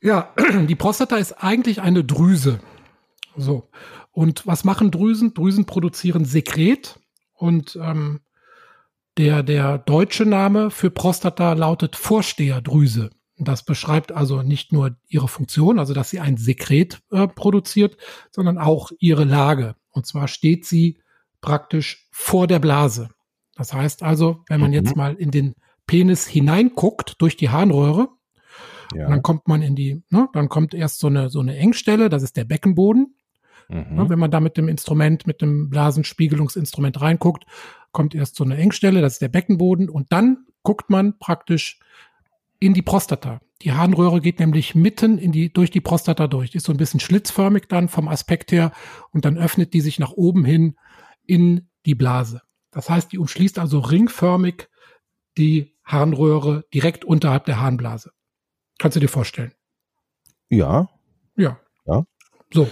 Ja, 0.00 0.32
die 0.68 0.76
Prostata 0.76 1.16
ist 1.16 1.32
eigentlich 1.32 1.80
eine 1.80 2.04
Drüse. 2.04 2.60
So. 3.36 3.68
Und 4.10 4.46
was 4.46 4.64
machen 4.64 4.90
Drüsen? 4.90 5.32
Drüsen 5.34 5.64
produzieren 5.64 6.24
Sekret 6.24 7.00
und 7.34 7.78
ähm, 7.80 8.20
der, 9.16 9.42
der 9.42 9.78
deutsche 9.78 10.24
Name 10.26 10.70
für 10.70 10.90
Prostata 10.90 11.52
lautet 11.54 11.96
Vorsteherdrüse. 11.96 13.10
Das 13.38 13.64
beschreibt 13.64 14.12
also 14.12 14.42
nicht 14.42 14.72
nur 14.72 14.96
ihre 15.08 15.28
Funktion, 15.28 15.78
also 15.78 15.94
dass 15.94 16.10
sie 16.10 16.20
ein 16.20 16.36
Sekret 16.36 17.00
äh, 17.10 17.26
produziert, 17.26 17.96
sondern 18.30 18.58
auch 18.58 18.92
ihre 18.98 19.24
Lage. 19.24 19.74
Und 19.90 20.06
zwar 20.06 20.28
steht 20.28 20.64
sie 20.64 20.98
praktisch 21.40 22.08
vor 22.10 22.46
der 22.46 22.58
Blase. 22.58 23.10
Das 23.56 23.72
heißt 23.72 24.02
also, 24.02 24.44
wenn 24.48 24.60
man 24.60 24.70
mhm. 24.70 24.74
jetzt 24.74 24.96
mal 24.96 25.14
in 25.14 25.30
den 25.30 25.54
Penis 25.86 26.26
hineinguckt 26.26 27.16
durch 27.18 27.36
die 27.36 27.50
Harnröhre, 27.50 28.08
ja. 28.94 29.08
dann 29.08 29.22
kommt 29.22 29.48
man 29.48 29.62
in 29.62 29.74
die, 29.74 30.02
ne, 30.10 30.28
dann 30.32 30.48
kommt 30.48 30.74
erst 30.74 31.00
so 31.00 31.08
eine, 31.08 31.28
so 31.30 31.40
eine 31.40 31.56
Engstelle, 31.56 32.08
das 32.08 32.22
ist 32.22 32.36
der 32.36 32.44
Beckenboden. 32.44 33.16
Mhm. 33.68 33.94
Ne, 33.94 34.08
wenn 34.08 34.18
man 34.18 34.30
da 34.30 34.40
mit 34.40 34.56
dem 34.56 34.68
Instrument, 34.68 35.26
mit 35.26 35.42
dem 35.42 35.70
Blasenspiegelungsinstrument 35.70 37.00
reinguckt, 37.00 37.44
kommt 37.92 38.14
erst 38.14 38.36
so 38.36 38.44
eine 38.44 38.56
Engstelle, 38.56 39.00
das 39.00 39.14
ist 39.14 39.22
der 39.22 39.28
Beckenboden 39.28 39.88
und 39.88 40.12
dann 40.12 40.46
guckt 40.62 40.90
man 40.90 41.18
praktisch 41.18 41.80
in 42.62 42.74
die 42.74 42.82
Prostata. 42.82 43.40
Die 43.62 43.72
Harnröhre 43.72 44.20
geht 44.20 44.38
nämlich 44.38 44.74
mitten 44.74 45.18
in 45.18 45.32
die, 45.32 45.52
durch 45.52 45.70
die 45.70 45.80
Prostata 45.80 46.28
durch. 46.28 46.50
Die 46.50 46.58
ist 46.58 46.66
so 46.66 46.72
ein 46.72 46.78
bisschen 46.78 47.00
schlitzförmig 47.00 47.64
dann 47.68 47.88
vom 47.88 48.06
Aspekt 48.06 48.52
her 48.52 48.72
und 49.10 49.24
dann 49.24 49.36
öffnet 49.36 49.74
die 49.74 49.80
sich 49.80 49.98
nach 49.98 50.12
oben 50.12 50.44
hin 50.44 50.76
in 51.26 51.68
die 51.86 51.96
Blase. 51.96 52.42
Das 52.70 52.88
heißt, 52.88 53.10
die 53.10 53.18
umschließt 53.18 53.58
also 53.58 53.80
ringförmig 53.80 54.68
die 55.36 55.76
Harnröhre 55.84 56.64
direkt 56.72 57.04
unterhalb 57.04 57.46
der 57.46 57.60
Harnblase. 57.60 58.12
Kannst 58.78 58.96
du 58.96 59.00
dir 59.00 59.08
vorstellen? 59.08 59.52
Ja. 60.48 60.88
Ja. 61.36 61.58
Ja. 61.84 62.04
So. 62.52 62.70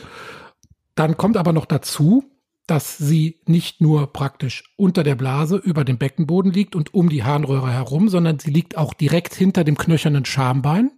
Dann 0.94 1.16
kommt 1.16 1.36
aber 1.36 1.52
noch 1.52 1.66
dazu, 1.66 2.24
dass 2.66 2.98
sie 2.98 3.40
nicht 3.46 3.80
nur 3.80 4.12
praktisch 4.12 4.72
unter 4.76 5.02
der 5.02 5.16
Blase 5.16 5.56
über 5.56 5.84
dem 5.84 5.98
Beckenboden 5.98 6.52
liegt 6.52 6.76
und 6.76 6.94
um 6.94 7.08
die 7.08 7.24
Harnröhre 7.24 7.72
herum, 7.72 8.08
sondern 8.08 8.38
sie 8.38 8.50
liegt 8.50 8.76
auch 8.76 8.94
direkt 8.94 9.34
hinter 9.34 9.64
dem 9.64 9.76
knöchernen 9.76 10.24
Schambein 10.24 10.92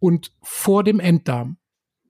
und 0.00 0.32
vor 0.42 0.82
dem 0.82 0.98
Enddarm. 0.98 1.58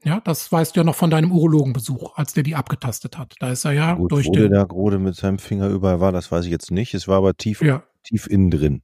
Ja, 0.02 0.20
das 0.20 0.50
weißt 0.50 0.76
du 0.76 0.80
ja 0.80 0.84
noch 0.84 0.94
von 0.94 1.10
deinem 1.10 1.32
Urologenbesuch, 1.32 2.16
als 2.16 2.34
der 2.34 2.42
die 2.42 2.54
abgetastet 2.54 3.16
hat. 3.16 3.34
Da 3.38 3.50
ist 3.50 3.64
er 3.64 3.72
ja 3.72 3.94
Gut, 3.94 4.12
durch 4.12 4.26
wo 4.26 4.32
den. 4.32 4.50
der 4.50 4.66
Grode 4.66 4.98
mit 4.98 5.14
seinem 5.14 5.38
Finger 5.38 5.68
überall 5.68 6.00
war, 6.00 6.12
das 6.12 6.30
weiß 6.30 6.44
ich 6.44 6.50
jetzt 6.50 6.70
nicht. 6.70 6.94
Es 6.94 7.08
war 7.08 7.18
aber 7.18 7.34
tief, 7.34 7.62
ja. 7.62 7.82
tief 8.02 8.26
innen 8.26 8.50
drin. 8.50 8.82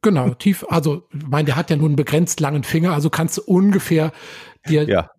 Genau, 0.00 0.30
tief. 0.30 0.64
Also, 0.68 1.06
ich 1.12 1.26
meine, 1.26 1.44
der 1.44 1.56
hat 1.56 1.68
ja 1.68 1.76
nur 1.76 1.86
einen 1.86 1.96
begrenzt 1.96 2.40
langen 2.40 2.64
Finger, 2.64 2.94
also 2.94 3.10
kannst 3.10 3.36
du 3.36 3.42
ungefähr 3.42 4.12
dir 4.66 4.84
ja 4.84 5.10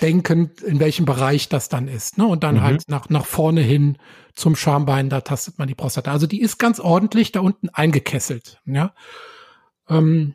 denken, 0.00 0.50
in 0.64 0.80
welchem 0.80 1.04
Bereich 1.04 1.48
das 1.48 1.68
dann 1.68 1.88
ist. 1.88 2.18
Ne? 2.18 2.26
Und 2.26 2.44
dann 2.44 2.56
mhm. 2.56 2.62
halt 2.62 2.84
nach, 2.88 3.08
nach 3.08 3.26
vorne 3.26 3.60
hin 3.60 3.98
zum 4.34 4.56
Schambein, 4.56 5.08
da 5.10 5.20
tastet 5.20 5.58
man 5.58 5.68
die 5.68 5.74
Prostata. 5.74 6.12
Also 6.12 6.26
die 6.26 6.40
ist 6.40 6.58
ganz 6.58 6.80
ordentlich 6.80 7.32
da 7.32 7.40
unten 7.40 7.68
eingekesselt. 7.68 8.60
Ja? 8.64 8.94
Ähm, 9.88 10.34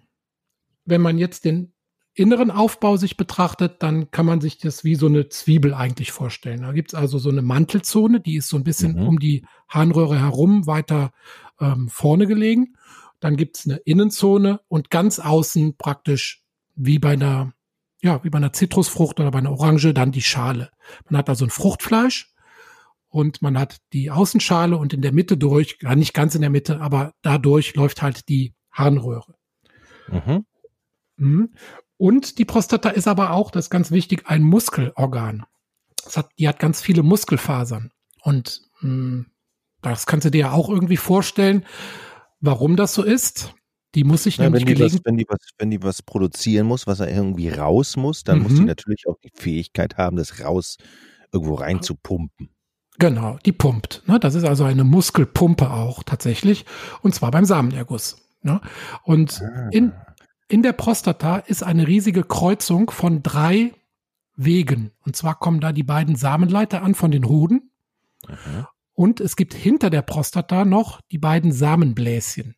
wenn 0.85 1.01
man 1.01 1.17
jetzt 1.17 1.45
den 1.45 1.73
inneren 2.15 2.51
Aufbau 2.51 2.97
sich 2.97 3.17
betrachtet, 3.17 3.81
dann 3.81 4.11
kann 4.11 4.25
man 4.25 4.39
sich 4.39 4.59
das 4.59 4.83
wie 4.83 4.95
so 4.95 5.07
eine 5.07 5.29
Zwiebel 5.29 5.73
eigentlich 5.73 6.11
vorstellen. 6.11 6.61
Da 6.61 6.71
gibt's 6.71 6.93
also 6.93 7.17
so 7.17 7.29
eine 7.29 7.41
Mantelzone, 7.41 8.19
die 8.19 8.35
ist 8.35 8.49
so 8.49 8.57
ein 8.57 8.63
bisschen 8.63 8.99
mhm. 8.99 9.07
um 9.07 9.19
die 9.19 9.45
Harnröhre 9.67 10.19
herum 10.19 10.67
weiter 10.67 11.11
ähm, 11.59 11.89
vorne 11.89 12.27
gelegen. 12.27 12.75
Dann 13.19 13.35
gibt's 13.35 13.65
eine 13.65 13.77
Innenzone 13.77 14.59
und 14.67 14.89
ganz 14.89 15.19
außen 15.19 15.77
praktisch 15.77 16.43
wie 16.75 16.99
bei 16.99 17.13
einer, 17.13 17.53
ja, 18.03 18.23
wie 18.23 18.29
bei 18.29 18.37
einer 18.37 18.53
Zitrusfrucht 18.53 19.19
oder 19.19 19.31
bei 19.31 19.39
einer 19.39 19.51
Orange 19.51 19.93
dann 19.93 20.11
die 20.11 20.21
Schale. 20.21 20.69
Man 21.09 21.17
hat 21.17 21.29
also 21.29 21.45
ein 21.45 21.49
Fruchtfleisch 21.49 22.33
und 23.07 23.41
man 23.41 23.57
hat 23.57 23.77
die 23.93 24.11
Außenschale 24.11 24.75
und 24.75 24.93
in 24.93 25.01
der 25.01 25.13
Mitte 25.13 25.37
durch, 25.37 25.77
ja, 25.81 25.95
nicht 25.95 26.13
ganz 26.13 26.35
in 26.35 26.41
der 26.41 26.49
Mitte, 26.49 26.81
aber 26.81 27.13
dadurch 27.21 27.75
läuft 27.75 28.01
halt 28.01 28.27
die 28.27 28.53
Harnröhre. 28.71 29.35
Mhm. 30.09 30.45
Mhm. 31.15 31.53
Und 31.95 32.39
die 32.39 32.45
Prostata 32.45 32.89
ist 32.89 33.07
aber 33.07 33.31
auch, 33.31 33.51
das 33.51 33.65
ist 33.65 33.69
ganz 33.69 33.89
wichtig, 33.89 34.27
ein 34.27 34.43
Muskelorgan. 34.43 35.45
Hat, 36.13 36.29
die 36.37 36.49
hat 36.49 36.59
ganz 36.59 36.81
viele 36.81 37.03
Muskelfasern. 37.03 37.91
Und 38.21 38.61
mh, 38.81 38.89
hm, 38.89 39.25
das 39.81 40.05
kannst 40.05 40.25
du 40.25 40.31
dir 40.31 40.39
ja 40.39 40.51
auch 40.51 40.67
irgendwie 40.67 40.97
vorstellen, 40.97 41.65
warum 42.41 42.75
das 42.75 42.93
so 42.93 43.03
ist. 43.03 43.53
Die 43.95 44.03
muss 44.03 44.23
sich 44.23 44.37
ja, 44.37 44.45
nämlich 44.45 44.65
wenn 44.65 44.75
die, 44.75 44.81
was, 44.81 44.99
wenn, 45.03 45.17
die 45.17 45.25
was, 45.27 45.39
wenn 45.57 45.71
die 45.71 45.83
was 45.83 46.01
produzieren 46.01 46.65
muss, 46.65 46.87
was 46.87 46.99
er 46.99 47.09
irgendwie 47.09 47.49
raus 47.49 47.95
muss, 47.95 48.23
dann 48.23 48.37
mhm. 48.37 48.43
muss 48.43 48.53
die 48.53 48.61
mhm. 48.61 48.67
natürlich 48.67 49.07
auch 49.07 49.17
die 49.23 49.31
Fähigkeit 49.33 49.97
haben, 49.97 50.17
das 50.17 50.43
raus 50.43 50.77
irgendwo 51.31 51.55
rein 51.55 51.81
zu 51.81 51.95
pumpen. 51.95 52.49
Genau, 52.99 53.37
die 53.45 53.51
pumpt. 53.51 54.03
Ne? 54.05 54.19
Das 54.19 54.35
ist 54.35 54.43
also 54.43 54.63
eine 54.63 54.83
Muskelpumpe 54.83 55.71
auch 55.71 56.03
tatsächlich. 56.03 56.65
Und 57.01 57.15
zwar 57.15 57.31
beim 57.31 57.45
Samenerguss. 57.45 58.17
Ne? 58.41 58.61
Und 59.03 59.41
ah. 59.41 59.69
in, 59.71 59.93
in 60.47 60.61
der 60.61 60.73
Prostata 60.73 61.37
ist 61.37 61.63
eine 61.63 61.87
riesige 61.87 62.23
Kreuzung 62.23 62.91
von 62.91 63.23
drei 63.23 63.73
Wegen. 64.35 64.91
Und 65.05 65.15
zwar 65.15 65.39
kommen 65.39 65.59
da 65.59 65.71
die 65.71 65.83
beiden 65.83 66.15
Samenleiter 66.15 66.83
an 66.83 66.95
von 66.95 67.11
den 67.11 67.25
Hoden. 67.27 67.71
Mhm. 68.27 68.67
Und 68.93 69.19
es 69.21 69.35
gibt 69.35 69.53
hinter 69.55 69.89
der 69.89 70.03
Prostata 70.03 70.65
noch 70.65 71.01
die 71.11 71.17
beiden 71.17 71.51
Samenbläschen. 71.51 72.55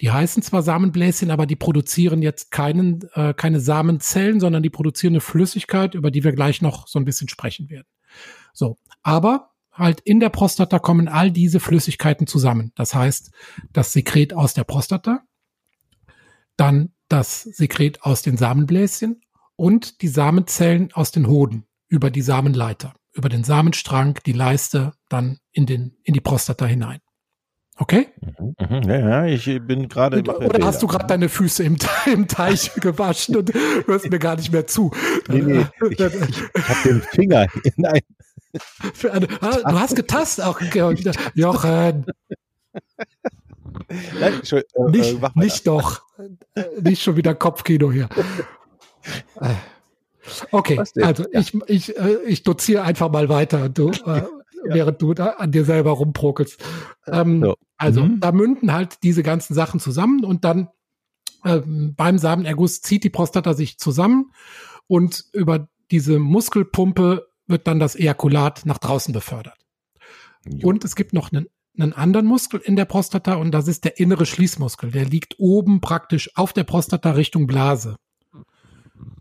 Die 0.00 0.10
heißen 0.10 0.42
zwar 0.42 0.62
Samenbläschen, 0.62 1.30
aber 1.30 1.46
die 1.46 1.56
produzieren 1.56 2.22
jetzt 2.22 2.50
keinen, 2.50 3.02
äh, 3.14 3.34
keine 3.34 3.60
Samenzellen, 3.60 4.40
sondern 4.40 4.62
die 4.62 4.70
produzieren 4.70 5.12
eine 5.12 5.20
Flüssigkeit, 5.20 5.94
über 5.94 6.10
die 6.10 6.24
wir 6.24 6.32
gleich 6.32 6.62
noch 6.62 6.88
so 6.88 6.98
ein 6.98 7.04
bisschen 7.04 7.28
sprechen 7.28 7.68
werden. 7.68 7.86
So, 8.54 8.78
aber 9.02 9.50
halt 9.72 10.00
in 10.00 10.20
der 10.20 10.30
Prostata 10.30 10.78
kommen 10.78 11.08
all 11.08 11.30
diese 11.30 11.60
Flüssigkeiten 11.60 12.26
zusammen. 12.26 12.72
Das 12.74 12.94
heißt, 12.94 13.30
das 13.72 13.92
Sekret 13.92 14.32
aus 14.32 14.54
der 14.54 14.64
Prostata, 14.64 15.22
dann 16.56 16.92
das 17.08 17.42
Sekret 17.42 18.02
aus 18.02 18.22
den 18.22 18.36
Samenbläschen 18.36 19.20
und 19.56 20.00
die 20.02 20.08
Samenzellen 20.08 20.92
aus 20.92 21.10
den 21.10 21.26
Hoden 21.26 21.66
über 21.88 22.10
die 22.10 22.22
Samenleiter, 22.22 22.94
über 23.12 23.28
den 23.28 23.44
Samenstrang, 23.44 24.18
die 24.24 24.32
Leiste, 24.32 24.94
dann 25.08 25.38
in, 25.52 25.66
den, 25.66 25.96
in 26.04 26.14
die 26.14 26.20
Prostata 26.20 26.64
hinein. 26.64 27.00
Okay? 27.80 28.08
Mhm, 28.20 28.54
mhm. 28.58 28.82
ja, 28.82 28.98
ja, 28.98 29.24
ich 29.24 29.46
bin 29.66 29.88
gerade. 29.88 30.22
Oder 30.22 30.66
hast 30.66 30.82
du 30.82 30.86
gerade 30.86 31.06
deine 31.06 31.30
Füße 31.30 31.64
im, 31.64 31.78
im, 32.12 32.28
Teich 32.28 32.74
gewaschen 32.80 33.36
und 33.36 33.54
hörst 33.86 34.10
mir 34.10 34.18
gar 34.18 34.36
nicht 34.36 34.52
mehr 34.52 34.66
zu? 34.66 34.92
Nee, 35.28 35.40
nee, 35.40 35.66
ich, 35.88 35.98
ich, 35.98 36.68
habe 36.68 36.88
den 36.88 37.00
Finger 37.00 37.46
in 37.64 37.86
ein. 37.86 38.00
Du 39.00 39.78
hast 39.78 39.94
getastet 39.94 40.44
auch, 40.44 40.60
Jochen. 41.34 42.04
Nein, 44.18 44.32
äh, 44.50 44.90
nicht, 44.90 45.22
äh, 45.22 45.28
nicht 45.36 45.66
doch. 45.68 46.02
Nicht 46.80 47.02
schon 47.02 47.16
wieder 47.16 47.34
Kopfkino 47.36 47.92
hier. 47.92 48.08
Okay, 50.50 50.78
also 51.00 51.24
ja. 51.32 51.40
ich, 51.40 51.54
ich, 51.66 51.96
äh, 51.96 52.18
ich 52.26 52.42
doziere 52.42 52.82
einfach 52.82 53.10
mal 53.10 53.28
weiter, 53.28 53.68
du, 53.68 53.90
äh, 53.90 53.92
ja. 54.04 54.24
während 54.64 55.00
du 55.00 55.14
da 55.14 55.30
an 55.30 55.52
dir 55.52 55.64
selber 55.64 55.92
rumprokelst. 55.92 56.62
Ähm, 57.06 57.42
so. 57.42 57.56
Also 57.80 58.04
mhm. 58.04 58.20
da 58.20 58.30
münden 58.30 58.74
halt 58.74 59.02
diese 59.02 59.22
ganzen 59.22 59.54
Sachen 59.54 59.80
zusammen 59.80 60.22
und 60.22 60.44
dann 60.44 60.68
ähm, 61.46 61.94
beim 61.96 62.18
Samenerguss 62.18 62.82
zieht 62.82 63.04
die 63.04 63.10
Prostata 63.10 63.54
sich 63.54 63.78
zusammen 63.78 64.32
und 64.86 65.24
über 65.32 65.66
diese 65.90 66.18
Muskelpumpe 66.18 67.26
wird 67.46 67.66
dann 67.66 67.80
das 67.80 67.96
Ejakulat 67.96 68.66
nach 68.66 68.76
draußen 68.76 69.14
befördert. 69.14 69.56
Jo. 70.46 70.68
Und 70.68 70.84
es 70.84 70.94
gibt 70.94 71.14
noch 71.14 71.32
einen 71.32 71.46
einen 71.78 71.94
anderen 71.94 72.26
Muskel 72.26 72.60
in 72.60 72.76
der 72.76 72.84
Prostata 72.84 73.34
und 73.34 73.52
das 73.52 73.66
ist 73.66 73.84
der 73.84 73.98
innere 73.98 74.26
Schließmuskel. 74.26 74.90
Der 74.90 75.06
liegt 75.06 75.36
oben 75.38 75.80
praktisch 75.80 76.36
auf 76.36 76.52
der 76.52 76.64
Prostata 76.64 77.12
Richtung 77.12 77.46
Blase. 77.46 77.96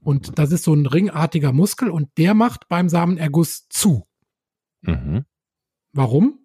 Und 0.02 0.38
das 0.38 0.52
ist 0.52 0.65
so 0.65 0.74
ein 0.74 0.86
ringartiger 0.86 1.54
Muskel 1.54 1.89
und 1.89 2.10
der 2.17 2.34
macht 2.34 2.67
beim 2.67 2.89
Samenerguss 2.89 3.69
zu. 3.69 4.06
Mhm. 4.82 5.24
Warum? 5.93 6.39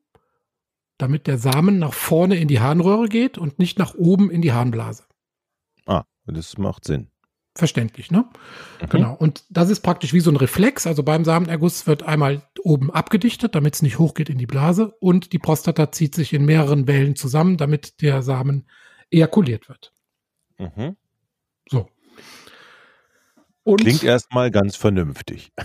Damit 1.04 1.26
der 1.26 1.36
Samen 1.36 1.78
nach 1.78 1.92
vorne 1.92 2.36
in 2.36 2.48
die 2.48 2.60
Harnröhre 2.60 3.08
geht 3.08 3.36
und 3.36 3.58
nicht 3.58 3.78
nach 3.78 3.94
oben 3.94 4.30
in 4.30 4.40
die 4.40 4.52
Harnblase. 4.52 5.04
Ah, 5.84 6.04
das 6.26 6.56
macht 6.56 6.86
Sinn 6.86 7.10
verständlich, 7.56 8.10
ne? 8.10 8.24
Mhm. 8.82 8.88
Genau. 8.88 9.14
Und 9.14 9.44
das 9.48 9.70
ist 9.70 9.80
praktisch 9.80 10.12
wie 10.12 10.20
so 10.20 10.30
ein 10.30 10.36
Reflex. 10.36 10.86
Also 10.86 11.02
beim 11.02 11.24
Samenerguss 11.24 11.86
wird 11.86 12.02
einmal 12.02 12.42
oben 12.62 12.90
abgedichtet, 12.90 13.54
damit 13.54 13.74
es 13.74 13.82
nicht 13.82 13.98
hochgeht 13.98 14.28
in 14.28 14.38
die 14.38 14.46
Blase 14.46 14.94
und 15.00 15.32
die 15.32 15.38
Prostata 15.38 15.92
zieht 15.92 16.14
sich 16.14 16.32
in 16.32 16.44
mehreren 16.44 16.86
Wellen 16.86 17.16
zusammen, 17.16 17.56
damit 17.56 18.02
der 18.02 18.22
Samen 18.22 18.68
ejakuliert 19.10 19.68
wird. 19.68 19.92
Mhm. 20.58 20.96
So. 21.70 21.88
Und, 23.62 23.80
Klingt 23.80 24.02
erstmal 24.02 24.50
ganz 24.50 24.76
vernünftig. 24.76 25.52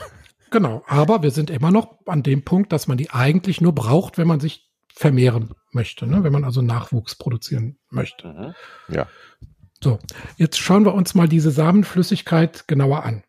Genau, 0.51 0.83
aber 0.87 1.21
wir 1.21 1.29
sind 1.29 1.51
immer 1.51 1.69
noch 1.69 1.99
an 2.07 2.23
dem 2.23 2.43
Punkt, 2.43 2.73
dass 2.73 2.87
man 2.87 2.97
die 2.97 3.11
eigentlich 3.11 3.61
nur 3.61 3.75
braucht, 3.75 4.17
wenn 4.17 4.27
man 4.27 4.39
sich 4.39 4.68
vermehren 4.95 5.53
möchte, 5.71 6.07
ne? 6.07 6.23
wenn 6.23 6.33
man 6.33 6.43
also 6.43 6.61
Nachwuchs 6.61 7.15
produzieren 7.15 7.77
möchte. 7.89 8.27
Mhm. 8.27 8.95
Ja. 8.95 9.07
So, 9.81 9.99
jetzt 10.37 10.59
schauen 10.59 10.85
wir 10.85 10.93
uns 10.93 11.15
mal 11.15 11.27
diese 11.27 11.51
Samenflüssigkeit 11.51 12.67
genauer 12.67 13.03
an. 13.03 13.23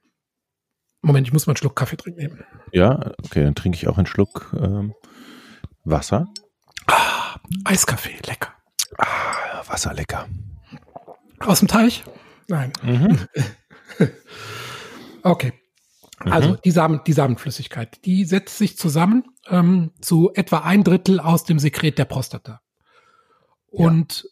Moment, 1.02 1.26
ich 1.26 1.32
muss 1.32 1.46
mal 1.46 1.52
einen 1.52 1.56
Schluck 1.56 1.76
Kaffee 1.76 1.96
trinken. 1.96 2.44
Ja, 2.72 3.12
okay, 3.24 3.44
dann 3.44 3.54
trinke 3.54 3.76
ich 3.76 3.88
auch 3.88 3.96
einen 3.96 4.06
Schluck 4.06 4.54
ähm, 4.60 4.94
Wasser. 5.84 6.26
Ah, 6.86 7.36
Eiskaffee, 7.64 8.18
lecker. 8.26 8.52
Ah, 8.98 9.62
Wasser, 9.66 9.94
lecker. 9.94 10.28
Aus 11.38 11.60
dem 11.60 11.68
Teich? 11.68 12.04
Nein. 12.48 12.72
Mhm. 12.82 13.18
okay. 15.22 15.52
Also 16.20 16.50
mhm. 16.50 16.58
die, 16.64 16.70
Samen, 16.70 17.00
die 17.06 17.12
Samenflüssigkeit, 17.12 18.04
die 18.04 18.24
setzt 18.24 18.58
sich 18.58 18.76
zusammen 18.76 19.24
ähm, 19.48 19.92
zu 20.00 20.30
etwa 20.34 20.58
ein 20.58 20.84
Drittel 20.84 21.18
aus 21.18 21.44
dem 21.44 21.58
Sekret 21.58 21.98
der 21.98 22.04
Prostata. 22.04 22.60
Und 23.68 24.24
ja 24.24 24.30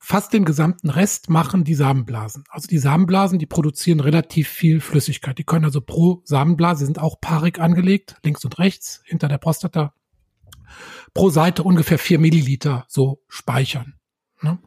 fast 0.00 0.32
den 0.32 0.44
gesamten 0.44 0.90
Rest 0.90 1.28
machen 1.28 1.62
die 1.62 1.74
Samenblasen. 1.74 2.44
Also 2.48 2.66
die 2.66 2.78
Samenblasen, 2.78 3.38
die 3.38 3.46
produzieren 3.46 4.00
relativ 4.00 4.48
viel 4.48 4.80
Flüssigkeit. 4.80 5.38
Die 5.38 5.44
können 5.44 5.66
also 5.66 5.80
pro 5.80 6.22
Samenblase, 6.24 6.84
sind 6.84 6.98
auch 6.98 7.20
paarig 7.20 7.60
angelegt, 7.60 8.16
links 8.24 8.44
und 8.44 8.58
rechts, 8.58 9.02
hinter 9.04 9.28
der 9.28 9.38
Prostata, 9.38 9.94
pro 11.14 11.30
Seite 11.30 11.62
ungefähr 11.62 11.98
vier 11.98 12.18
Milliliter 12.18 12.86
so 12.88 13.22
speichern. 13.28 13.94
Ne? 14.40 14.58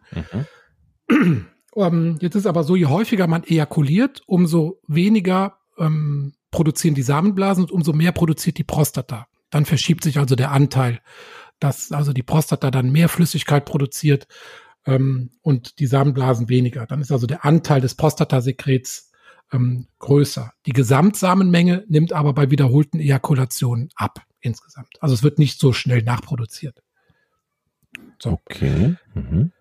Mhm. 1.10 1.48
Um, 1.74 2.18
jetzt 2.20 2.36
ist 2.36 2.46
aber 2.46 2.64
so, 2.64 2.76
je 2.76 2.86
häufiger 2.86 3.26
man 3.26 3.44
ejakuliert, 3.44 4.22
umso 4.28 4.80
weniger 4.88 5.58
ähm, 5.80 6.36
produzieren 6.54 6.96
die 6.96 7.02
Samenblasen 7.02 7.66
und 7.66 7.72
umso 7.72 7.92
mehr 7.92 8.14
produziert 8.14 8.58
die 8.58 8.64
Prostata. 8.64 9.28
Dann 9.50 9.66
verschiebt 9.66 10.04
sich 10.04 10.20
also 10.20 10.36
der 10.36 10.52
Anteil, 10.52 11.02
dass 11.60 11.92
also 11.92 12.14
die 12.14 12.24
Prostata 12.24 12.72
dann 12.72 12.92
mehr 12.92 13.10
Flüssigkeit 13.10 13.66
produziert 13.66 14.28
ähm, 14.86 15.32
und 15.42 15.80
die 15.80 15.88
Samenblasen 15.88 16.48
weniger. 16.48 16.86
Dann 16.86 17.02
ist 17.02 17.12
also 17.12 17.28
der 17.28 17.44
Anteil 17.44 17.82
des 17.82 17.96
Prostatasekrets 17.96 19.12
ähm, 19.52 19.88
größer. 20.00 20.54
Die 20.66 20.74
Gesamtsamenmenge 20.74 21.84
nimmt 21.88 22.14
aber 22.14 22.34
bei 22.34 22.52
wiederholten 22.52 23.00
Ejakulationen 23.00 23.90
ab 23.96 24.22
insgesamt. 24.40 25.02
Also 25.02 25.16
es 25.16 25.24
wird 25.24 25.40
nicht 25.40 25.60
so 25.60 25.74
schnell 25.74 26.04
nachproduziert. 26.04 26.82
So. 28.20 28.32
Okay. 28.32 28.96
Mhm. 29.14 29.52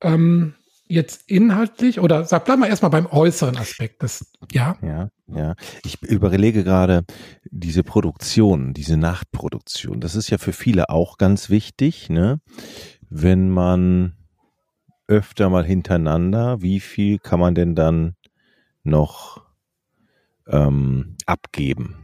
Ähm, 0.00 0.54
jetzt 0.88 1.30
inhaltlich 1.30 2.00
oder 2.00 2.24
sag, 2.24 2.44
bleib 2.44 2.58
mal 2.58 2.68
erstmal 2.68 2.90
beim 2.90 3.06
äußeren 3.06 3.56
Aspekt. 3.56 4.02
Das, 4.02 4.32
ja. 4.52 4.76
Ja, 4.82 5.10
ja. 5.26 5.54
Ich 5.84 6.02
überlege 6.02 6.64
gerade 6.64 7.04
diese 7.44 7.82
Produktion, 7.82 8.74
diese 8.74 8.96
Nachproduktion. 8.96 10.00
Das 10.00 10.14
ist 10.14 10.30
ja 10.30 10.38
für 10.38 10.52
viele 10.52 10.88
auch 10.90 11.18
ganz 11.18 11.50
wichtig, 11.50 12.08
ne? 12.10 12.40
Wenn 13.10 13.50
man 13.50 14.14
öfter 15.06 15.48
mal 15.48 15.64
hintereinander, 15.64 16.60
wie 16.60 16.80
viel 16.80 17.18
kann 17.18 17.40
man 17.40 17.54
denn 17.54 17.74
dann 17.74 18.14
noch 18.82 19.42
ähm, 20.46 21.16
abgeben? 21.26 21.96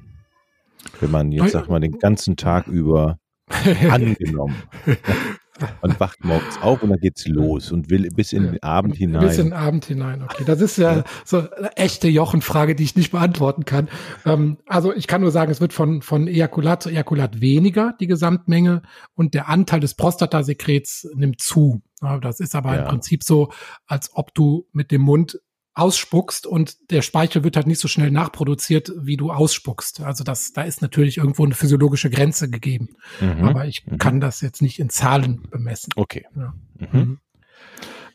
Wenn 1.00 1.10
man 1.10 1.32
jetzt, 1.32 1.52
sag 1.52 1.68
mal, 1.68 1.80
den 1.80 1.98
ganzen 1.98 2.36
Tag 2.36 2.66
über 2.66 3.18
angenommen. 3.90 4.56
Man 5.82 5.94
wacht 6.00 6.24
morgens 6.24 6.60
auf 6.60 6.82
und 6.82 6.90
dann 6.90 6.98
geht's 6.98 7.26
los 7.26 7.70
und 7.70 7.90
will 7.90 8.08
bis 8.14 8.32
in 8.32 8.44
den 8.44 8.62
Abend 8.62 8.96
hinein. 8.96 9.26
Bis 9.26 9.38
in 9.38 9.46
den 9.46 9.52
Abend 9.52 9.84
hinein, 9.84 10.22
okay. 10.22 10.44
Das 10.44 10.60
ist 10.60 10.76
ja, 10.78 11.04
so 11.24 11.48
eine 11.50 11.76
echte 11.76 12.08
Jochenfrage, 12.08 12.74
die 12.74 12.84
ich 12.84 12.96
nicht 12.96 13.12
beantworten 13.12 13.64
kann. 13.64 13.88
Ähm, 14.24 14.58
also 14.66 14.92
ich 14.92 15.06
kann 15.06 15.20
nur 15.20 15.30
sagen, 15.30 15.50
es 15.50 15.60
wird 15.60 15.72
von, 15.72 16.02
von 16.02 16.26
Ejakulat 16.26 16.82
zu 16.82 16.88
Ejakulat 16.88 17.40
weniger, 17.40 17.94
die 18.00 18.06
Gesamtmenge, 18.06 18.82
und 19.14 19.34
der 19.34 19.48
Anteil 19.48 19.80
des 19.80 19.94
Prostatasekrets 19.94 21.08
nimmt 21.14 21.40
zu. 21.40 21.82
Das 22.20 22.40
ist 22.40 22.54
aber 22.54 22.74
ja. 22.74 22.82
im 22.82 22.88
Prinzip 22.88 23.22
so, 23.22 23.50
als 23.86 24.10
ob 24.14 24.34
du 24.34 24.66
mit 24.72 24.90
dem 24.90 25.00
Mund 25.02 25.40
ausspuckst 25.74 26.46
und 26.46 26.90
der 26.90 27.02
Speichel 27.02 27.42
wird 27.42 27.56
halt 27.56 27.66
nicht 27.66 27.80
so 27.80 27.88
schnell 27.88 28.10
nachproduziert, 28.10 28.92
wie 28.96 29.16
du 29.16 29.32
ausspuckst. 29.32 30.00
Also 30.00 30.22
das, 30.22 30.52
da 30.52 30.62
ist 30.62 30.82
natürlich 30.82 31.18
irgendwo 31.18 31.44
eine 31.44 31.54
physiologische 31.54 32.10
Grenze 32.10 32.48
gegeben. 32.48 32.90
Mhm. 33.20 33.44
Aber 33.44 33.66
ich 33.66 33.84
mhm. 33.86 33.98
kann 33.98 34.20
das 34.20 34.40
jetzt 34.40 34.62
nicht 34.62 34.78
in 34.78 34.88
Zahlen 34.88 35.42
bemessen. 35.50 35.92
Okay. 35.96 36.26
Ja. 36.36 36.54
Mhm. 36.78 36.88
mhm. 36.92 37.18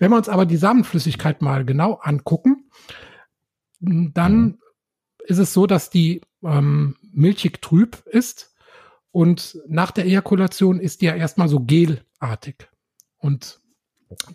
Wenn 0.02 0.12
wir 0.12 0.18
uns 0.18 0.30
aber 0.30 0.46
die 0.46 0.56
Samenflüssigkeit 0.56 1.42
mal 1.42 1.66
genau 1.66 1.96
angucken, 1.96 2.70
dann 3.82 4.42
mhm. 4.42 4.58
ist 5.26 5.40
es 5.40 5.54
so, 5.54 5.68
dass 5.68 5.90
die 5.90 6.22
ähm, 6.42 6.96
milchig 7.12 7.62
trüb 7.62 8.02
ist 8.06 8.56
und 9.12 9.60
nach 9.68 9.92
der 9.92 10.06
Ejakulation 10.06 10.80
ist 10.80 11.02
die 11.02 11.08
ja 11.08 11.16
erstmal 11.16 11.50
so 11.50 11.60
gelartig. 11.60 12.70
Und 13.18 13.60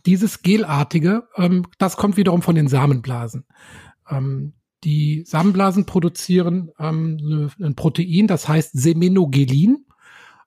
dieses 0.07 0.43
Gelartige, 0.43 1.29
ähm, 1.37 1.67
das 1.79 1.97
kommt 1.97 2.17
wiederum 2.17 2.43
von 2.43 2.55
den 2.55 2.69
Samenblasen. 2.69 3.45
Ähm, 4.09 4.55
die 4.85 5.25
Samenblasen 5.27 5.87
produzieren 5.87 6.71
ähm, 6.79 7.51
ein 7.61 7.75
Protein, 7.75 8.27
das 8.27 8.49
heißt 8.49 8.71
Semenogelin, 8.75 9.87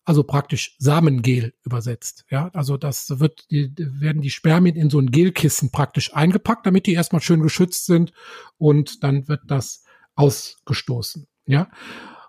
also 0.05 0.23
praktisch 0.23 0.75
Samengel 0.79 1.53
übersetzt. 1.65 2.25
Ja, 2.29 2.49
also 2.53 2.77
das 2.77 3.19
wird, 3.19 3.45
die, 3.51 3.73
werden 3.77 4.21
die 4.21 4.29
Spermien 4.29 4.75
in 4.75 4.89
so 4.89 4.99
ein 4.99 5.11
Gelkissen 5.11 5.71
praktisch 5.71 6.13
eingepackt, 6.13 6.65
damit 6.65 6.85
die 6.85 6.93
erstmal 6.93 7.21
schön 7.21 7.41
geschützt 7.41 7.87
sind 7.87 8.13
und 8.57 9.03
dann 9.03 9.27
wird 9.27 9.41
das 9.47 9.83
ausgestoßen. 10.15 11.27
Ja, 11.45 11.69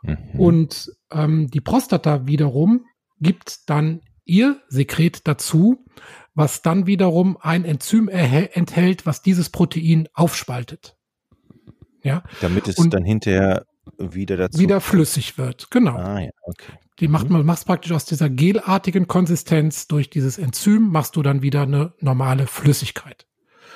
mhm. 0.03 0.17
und 0.41 0.93
ähm, 1.11 1.49
die 1.51 1.61
Prostata 1.61 2.27
wiederum 2.27 2.85
gibt 3.21 3.69
dann 3.69 4.01
ihr 4.25 4.61
Sekret 4.69 5.27
dazu, 5.27 5.85
was 6.39 6.63
dann 6.63 6.87
wiederum 6.87 7.37
ein 7.41 7.65
Enzym 7.65 8.09
enthält, 8.09 9.07
was 9.07 9.23
dieses 9.23 9.51
Protein 9.51 10.09
aufspaltet. 10.15 10.97
Ja. 12.03 12.23
Damit 12.41 12.69
es 12.69 12.79
und 12.79 12.95
dann 12.95 13.05
hinterher 13.05 13.67
wieder 13.99 14.37
dazu 14.37 14.61
wieder 14.61 14.81
flüssig 14.81 15.37
wird. 15.37 15.69
Genau. 15.73 15.97
Ah, 15.97 16.21
ja, 16.21 16.31
okay. 16.43 16.73
Die 17.01 17.09
macht 17.09 17.27
mhm. 17.27 17.33
man 17.33 17.47
machst 17.47 17.67
praktisch 17.67 17.91
aus 17.91 18.05
dieser 18.05 18.31
gelartigen 18.31 19.09
Konsistenz 19.09 19.89
durch 19.89 20.11
dieses 20.11 20.39
Enzym 20.39 20.91
machst 20.91 21.17
du 21.17 21.23
dann 21.23 21.43
wieder 21.43 21.63
eine 21.63 21.93
normale 21.99 22.47
Flüssigkeit. 22.47 23.27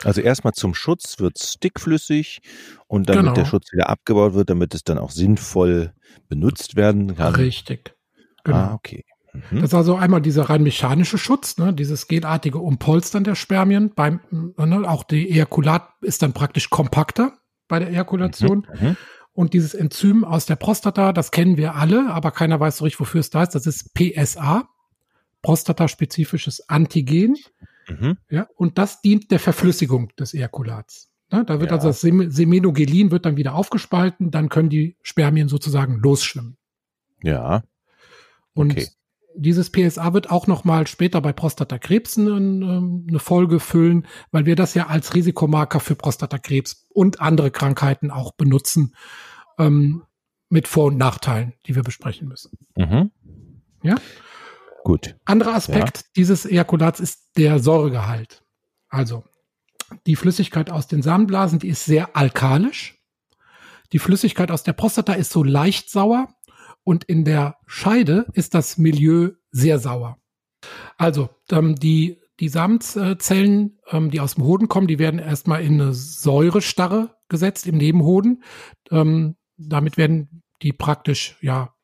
Also 0.04 0.20
erstmal 0.20 0.52
zum 0.52 0.74
Schutz 0.74 1.18
wird 1.18 1.40
es 1.40 1.54
dickflüssig 1.54 2.42
und 2.86 3.08
damit 3.08 3.22
genau. 3.22 3.34
der 3.34 3.44
Schutz 3.44 3.72
wieder 3.72 3.88
abgebaut 3.88 4.34
wird, 4.34 4.50
damit 4.50 4.72
es 4.74 4.84
dann 4.84 4.98
auch 4.98 5.10
sinnvoll 5.10 5.94
benutzt 6.28 6.76
werden 6.76 7.16
kann. 7.16 7.34
Richtig. 7.34 7.96
Genau. 8.44 8.56
Ah, 8.56 8.74
okay. 8.74 9.04
Mhm. 9.32 9.60
Das 9.60 9.70
ist 9.70 9.74
also 9.74 9.96
einmal 9.96 10.20
dieser 10.20 10.44
rein 10.50 10.62
mechanische 10.62 11.18
Schutz, 11.18 11.56
ne, 11.58 11.72
dieses 11.72 12.06
gelartige 12.06 12.58
Umpolstern 12.58 13.24
der 13.24 13.34
Spermien. 13.34 13.92
Beim, 13.94 14.20
ne, 14.30 14.88
auch 14.88 15.04
die 15.04 15.30
Ejakulat 15.30 15.88
ist 16.02 16.22
dann 16.22 16.32
praktisch 16.32 16.70
kompakter 16.70 17.38
bei 17.68 17.78
der 17.78 17.90
Ejakulation. 17.90 18.66
Mhm. 18.80 18.88
mhm. 18.88 18.96
Und 19.34 19.54
dieses 19.54 19.72
Enzym 19.72 20.24
aus 20.24 20.44
der 20.44 20.56
Prostata, 20.56 21.14
das 21.14 21.30
kennen 21.30 21.56
wir 21.56 21.74
alle, 21.74 22.10
aber 22.10 22.32
keiner 22.32 22.60
weiß 22.60 22.76
so 22.76 22.84
richtig, 22.84 23.00
wofür 23.00 23.20
es 23.20 23.30
da 23.30 23.44
ist. 23.44 23.54
Das 23.54 23.66
ist 23.66 23.94
PSA, 23.94 24.68
prostataspezifisches 25.40 26.68
Antigen. 26.68 27.38
Mhm. 27.88 28.18
Ja, 28.28 28.46
und 28.56 28.76
das 28.76 29.00
dient 29.00 29.30
der 29.30 29.38
Verflüssigung 29.38 30.10
des 30.18 30.34
Ejakulats. 30.34 31.08
Ne, 31.30 31.46
da 31.46 31.60
wird 31.60 31.70
ja. 31.70 31.78
also 31.78 31.88
das 31.88 32.02
Semenogelin 32.02 33.10
wird 33.10 33.24
dann 33.24 33.38
wieder 33.38 33.54
aufgespalten, 33.54 34.30
dann 34.30 34.50
können 34.50 34.68
die 34.68 34.98
Spermien 35.00 35.48
sozusagen 35.48 35.96
losschwimmen. 35.96 36.58
Ja. 37.22 37.62
Und 38.52 38.72
okay 38.72 38.88
dieses 39.36 39.70
PSA 39.70 40.12
wird 40.12 40.30
auch 40.30 40.46
noch 40.46 40.64
mal 40.64 40.86
später 40.86 41.20
bei 41.20 41.32
Prostatakrebs 41.32 42.18
eine, 42.18 42.36
eine 42.36 43.18
Folge 43.18 43.60
füllen, 43.60 44.06
weil 44.30 44.46
wir 44.46 44.56
das 44.56 44.74
ja 44.74 44.86
als 44.88 45.14
Risikomarker 45.14 45.80
für 45.80 45.94
Prostatakrebs 45.94 46.86
und 46.90 47.20
andere 47.20 47.50
Krankheiten 47.50 48.10
auch 48.10 48.32
benutzen, 48.32 48.94
ähm, 49.58 50.04
mit 50.48 50.68
Vor- 50.68 50.86
und 50.86 50.98
Nachteilen, 50.98 51.54
die 51.66 51.74
wir 51.74 51.82
besprechen 51.82 52.28
müssen. 52.28 52.58
Mhm. 52.76 53.10
Ja? 53.82 53.96
Gut. 54.84 55.16
Anderer 55.24 55.54
Aspekt 55.54 55.98
ja. 55.98 56.04
dieses 56.16 56.44
Ejakulats 56.44 57.00
ist 57.00 57.30
der 57.36 57.58
Säuregehalt. 57.58 58.42
Also, 58.88 59.24
die 60.06 60.16
Flüssigkeit 60.16 60.70
aus 60.70 60.88
den 60.88 61.02
Samenblasen, 61.02 61.58
die 61.58 61.68
ist 61.68 61.84
sehr 61.84 62.16
alkalisch. 62.16 62.98
Die 63.92 63.98
Flüssigkeit 63.98 64.50
aus 64.50 64.62
der 64.62 64.72
Prostata 64.72 65.12
ist 65.14 65.30
so 65.30 65.42
leicht 65.42 65.90
sauer 65.90 66.28
und 66.84 67.04
in 67.04 67.24
der 67.24 67.56
Scheide 67.66 68.26
ist 68.32 68.54
das 68.54 68.78
Milieu 68.78 69.30
sehr 69.50 69.78
sauer. 69.78 70.18
Also 70.96 71.30
ähm, 71.50 71.76
die, 71.76 72.20
die 72.40 72.48
Samenzellen, 72.48 73.78
ähm, 73.90 74.10
die 74.10 74.20
aus 74.20 74.34
dem 74.34 74.44
Hoden 74.44 74.68
kommen, 74.68 74.86
die 74.86 74.98
werden 74.98 75.20
erstmal 75.20 75.62
in 75.62 75.80
eine 75.80 75.94
Säurestarre 75.94 77.16
gesetzt 77.28 77.66
im 77.66 77.76
Nebenhoden. 77.76 78.42
Ähm, 78.90 79.36
damit 79.56 79.96
werden 79.96 80.42
die 80.62 80.72
praktisch, 80.72 81.36
ja, 81.40 81.74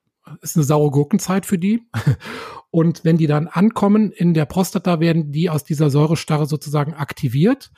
ist 0.43 0.57
eine 0.57 0.65
saure 0.65 0.91
Gurkenzeit 0.91 1.47
für 1.47 1.59
die. 1.59 1.83
Und 2.71 3.05
wenn 3.05 3.17
die 3.17 3.27
dann 3.27 3.49
ankommen 3.49 4.13
in 4.13 4.35
der 4.35 4.45
Prostata, 4.45 5.01
werden 5.01 5.33
die 5.33 5.49
aus 5.49 5.65
dieser 5.65 5.91
Säurestarre 5.91 6.47
sozusagen 6.47 6.95
aktiviert. 6.95 7.71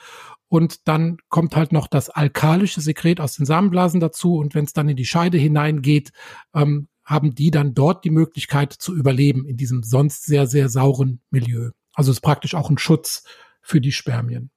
Und 0.49 0.89
dann 0.89 1.19
kommt 1.29 1.55
halt 1.55 1.73
noch 1.73 1.87
das 1.87 2.11
alkalische 2.11 2.81
Sekret 2.81 3.21
aus 3.21 3.37
den 3.37 3.47
Samenblasen 3.47 4.01
dazu. 4.01 4.37
Und 4.37 4.55
wenn 4.55 4.65
es 4.65 4.73
dann 4.73 4.89
in 4.89 4.97
die 4.97 5.07
Scheide 5.07 5.39
hineingeht, 5.39 6.11
ähm, 6.55 6.89
haben 7.11 7.35
die 7.35 7.51
dann 7.51 7.75
dort 7.75 8.05
die 8.05 8.11
Möglichkeit 8.11 8.73
zu 8.73 8.95
überleben 8.95 9.45
in 9.45 9.57
diesem 9.57 9.83
sonst 9.83 10.27
sehr, 10.27 10.47
sehr 10.47 10.69
sauren 10.69 11.21
Milieu. 11.31 11.71
Also 11.93 12.13
ist 12.13 12.21
praktisch 12.21 12.55
auch 12.55 12.71
ein 12.71 12.79
Schutz 12.79 13.25
für 13.61 13.81
die 13.81 13.91
Spermien. 13.91 14.51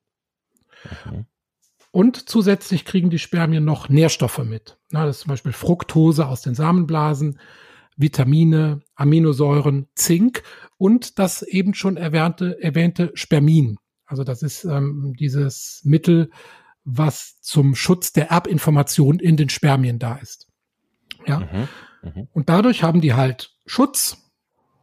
Okay. 0.86 1.26
Und 1.89 2.30
zusätzlich 2.30 2.86
kriegen 2.86 3.10
die 3.10 3.18
Spermien 3.18 3.66
noch 3.66 3.89
Nährstoffe 3.89 4.38
mit. 4.38 4.78
Na, 4.92 5.08
das 5.08 5.18
ist 5.18 5.22
zum 5.24 5.30
Beispiel 5.30 5.52
Fructose 5.52 6.28
aus 6.28 6.44
den 6.44 6.54
Samenblasen, 6.54 7.39
Vitamine, 7.98 8.82
Aminosäuren, 8.94 9.88
Zink 9.96 10.44
und 10.78 11.18
das 11.18 11.42
eben 11.42 11.74
schon 11.74 11.98
erwähnte, 11.98 12.62
erwähnte 12.62 13.12
Spermin. 13.16 13.78
Also 14.06 14.24
das 14.24 14.44
ist 14.44 14.63
ähm, 14.63 15.16
dieses 15.20 15.82
Mittel, 15.86 16.30
was 16.84 17.42
zum 17.42 17.74
Schutz 17.74 18.13
der 18.13 18.30
Erbinformation 18.30 19.18
in 19.18 19.38
den 19.38 19.50
Spermien 19.50 19.98
da 19.98 20.18
ist. 20.18 20.48
Ja. 21.26 21.39
Mhm. 21.39 21.68
Mhm. 22.04 22.28
Und 22.34 22.50
dadurch 22.50 22.84
haben 22.84 23.02
die 23.02 23.13
halt 23.13 23.56
Schutz. 23.66 24.18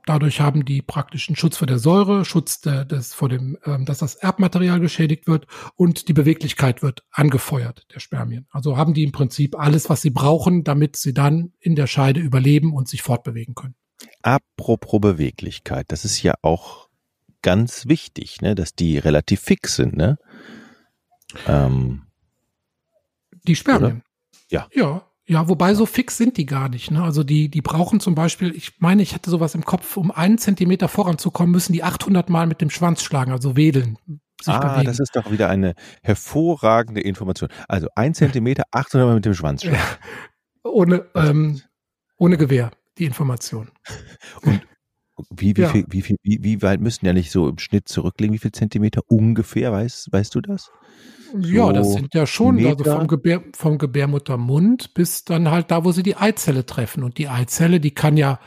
Dadurch 0.07 0.41
haben 0.41 0.65
die 0.65 0.81
praktischen 0.81 1.37
Schutz 1.37 1.59
vor 1.59 1.67
der 1.67 1.79
Säure, 1.79 2.25
Schutz 2.25 2.61
der, 2.63 2.85
des, 2.87 3.13
vor 3.13 3.29
dem, 3.29 3.59
ähm, 3.65 3.85
dass 3.85 3.99
das 3.99 4.15
Erbmaterial 4.15 4.81
geschädigt 4.81 5.29
wird 5.29 5.47
und 5.77 6.09
die 6.09 6.15
Beweglichkeit 6.15 6.83
wird 6.83 7.05
angefeuert 7.13 7.87
der 7.95 8.01
Spermien. 8.01 8.47
Also 8.51 8.77
haben 8.77 8.95
die 8.95 9.05
im 9.05 9.13
Prinzip 9.13 9.57
alles, 9.59 9.91
was 9.91 10.01
sie 10.01 10.11
brauchen, 10.11 10.65
damit 10.65 10.97
sie 10.97 11.13
dann 11.13 11.53
in 11.61 11.77
der 11.77 11.87
Scheide 11.87 12.19
überleben 12.19 12.73
und 12.73 12.89
sich 12.89 13.03
fortbewegen 13.03 13.55
können. 13.55 13.75
Apropos 14.23 15.01
Beweglichkeit, 15.01 15.93
das 15.93 16.07
ist 16.07 16.23
ja 16.23 16.35
auch 16.41 16.89
ganz 17.43 17.87
wichtig, 17.87 18.41
ne, 18.41 18.55
dass 18.55 18.75
die 18.75 18.99
relativ 18.99 19.41
fix 19.41 19.77
sind, 19.77 19.97
ne? 19.97 20.19
Ähm, 21.47 22.07
die 23.47 23.55
Spermien. 23.55 23.93
Oder? 23.93 24.03
Ja. 24.51 24.69
Ja, 24.73 25.10
ja, 25.31 25.49
wobei 25.49 25.75
so 25.75 25.87
fix 25.87 26.17
sind 26.17 26.39
die 26.39 26.45
gar 26.45 26.69
nicht. 26.69 26.91
Ne? 26.91 27.05
Also 27.05 27.23
die, 27.23 27.49
die 27.49 27.63
brauchen 27.63 28.01
zum 28.01 28.17
Beispiel, 28.17 28.53
ich 28.53 28.81
meine, 28.81 29.01
ich 29.01 29.15
hatte 29.15 29.31
sowas 29.31 29.55
im 29.55 29.65
Kopf, 29.65 29.97
um 29.97 30.11
einen 30.11 30.39
Zentimeter 30.39 30.89
voranzukommen, 30.89 31.53
müssen 31.53 31.73
die 31.73 31.85
800 31.85 32.29
Mal 32.29 32.49
mit 32.49 32.61
dem 32.61 32.69
Schwanz 32.69 33.05
schlagen, 33.05 33.31
also 33.31 33.57
wedeln. 33.57 33.97
ah, 34.47 34.59
bewegen. 34.59 34.87
das 34.87 34.99
ist 34.99 35.15
doch 35.15 35.31
wieder 35.31 35.49
eine 35.49 35.75
hervorragende 36.03 37.01
Information. 37.01 37.49
Also 37.69 37.87
ein 37.95 38.13
Zentimeter, 38.13 38.65
800 38.73 39.07
Mal 39.07 39.15
mit 39.15 39.25
dem 39.25 39.35
Schwanz 39.35 39.63
schlagen. 39.63 39.79
ohne, 40.65 41.07
ähm, 41.15 41.61
ohne 42.17 42.37
Gewehr, 42.37 42.73
die 42.99 43.05
Information. 43.05 43.71
Und 44.43 44.61
wie, 45.31 45.57
wie, 45.57 45.63
ja. 45.63 45.69
viel, 45.69 45.85
wie, 45.89 46.03
viel, 46.03 46.17
wie, 46.23 46.43
wie 46.43 46.63
weit 46.63 46.81
müssen 46.81 47.07
ja 47.07 47.13
nicht 47.13 47.31
so 47.31 47.49
im 47.49 47.59
Schnitt 47.59 47.89
zurücklegen? 47.89 48.35
Wie 48.35 48.39
viel 48.39 48.53
Zentimeter 48.53 49.03
ungefähr? 49.09 49.73
Weißt, 49.73 50.13
weißt 50.13 50.35
du 50.35 50.41
das? 50.41 50.71
ja, 51.39 51.73
das 51.73 51.93
sind 51.93 52.15
ja 52.15 52.27
schon 52.27 52.57
also 52.57 52.69
Meter. 52.69 52.85
also 52.85 52.99
vom, 52.99 53.09
Gebär, 53.09 53.43
vom 53.55 53.79
Gebärmuttermund 53.79 54.95
bis 54.95 55.25
dann 55.25 55.51
halt 55.51 55.71
da, 55.71 55.85
wo 55.85 55.93
sie 55.93 56.03
die 56.03 56.17
Eizelle 56.17 56.67
treffen. 56.67 57.05
Und 57.05 57.19
die 57.19 57.29
Eizelle, 57.29 57.81
die 57.81 57.93
kann 57.93 58.17
ja, 58.17 58.41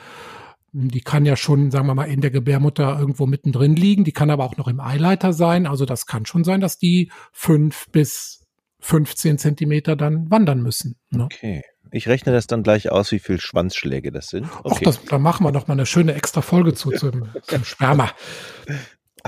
die 0.72 1.02
kann 1.02 1.26
ja 1.26 1.36
schon, 1.36 1.72
sagen 1.72 1.88
wir 1.88 1.96
mal, 1.96 2.06
in 2.06 2.22
der 2.22 2.32
Gebärmutter 2.32 3.00
irgendwo 3.00 3.26
mittendrin 3.26 3.76
liegen. 3.76 4.04
Die 4.04 4.12
kann 4.12 4.30
aber 4.30 4.44
auch 4.44 4.58
noch 4.58 4.68
im 4.68 4.80
Eileiter 4.80 5.34
sein. 5.34 5.66
Also 5.68 5.86
das 5.86 6.06
kann 6.06 6.26
schon 6.26 6.44
sein, 6.44 6.62
dass 6.62 6.78
die 6.78 7.12
fünf 7.32 7.88
bis 7.92 8.43
15 8.84 9.38
Zentimeter 9.38 9.96
dann 9.96 10.30
wandern 10.30 10.62
müssen. 10.62 10.98
Ne? 11.10 11.24
Okay. 11.24 11.64
Ich 11.92 12.08
rechne 12.08 12.34
das 12.34 12.48
dann 12.48 12.64
gleich 12.64 12.92
aus, 12.92 13.12
wie 13.12 13.20
viel 13.20 13.40
Schwanzschläge 13.40 14.12
das 14.12 14.28
sind. 14.28 14.48
Okay. 14.64 14.88
Och, 14.88 14.98
da 15.08 15.20
machen 15.20 15.46
wir 15.46 15.52
noch 15.52 15.68
mal 15.68 15.74
eine 15.74 15.86
schöne 15.86 16.16
extra 16.16 16.42
Folge 16.42 16.74
zu, 16.74 16.92
zum, 16.98 17.30
zum 17.44 17.64
Sperma. 17.64 18.12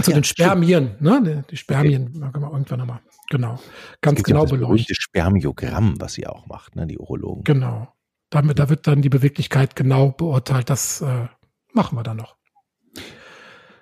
zu 0.02 0.12
ja, 0.12 0.18
den 0.18 0.24
Spermien, 0.24 0.96
ne? 1.00 1.46
Die 1.50 1.58
Spermien, 1.58 2.22
okay. 2.24 2.40
wir 2.40 2.52
irgendwann 2.52 2.80
nochmal. 2.80 3.00
Genau. 3.30 3.60
Ganz 4.02 4.24
genau 4.24 4.46
ja 4.46 4.52
beleuchtet. 4.52 4.90
Das 4.90 4.98
Spermiogramm, 4.98 5.96
was 6.00 6.14
sie 6.14 6.28
auch 6.28 6.48
macht, 6.48 6.76
ne? 6.76 6.86
Die 6.86 6.98
Urologen. 6.98 7.44
Genau. 7.44 7.94
Damit, 8.30 8.60
da 8.60 8.70
wird 8.70 8.88
dann 8.88 9.02
die 9.02 9.10
Beweglichkeit 9.10 9.76
genau 9.76 10.12
beurteilt. 10.12 10.70
Das 10.70 11.02
äh, 11.02 11.28
machen 11.72 11.98
wir 11.98 12.04
dann 12.04 12.18
noch. 12.18 12.36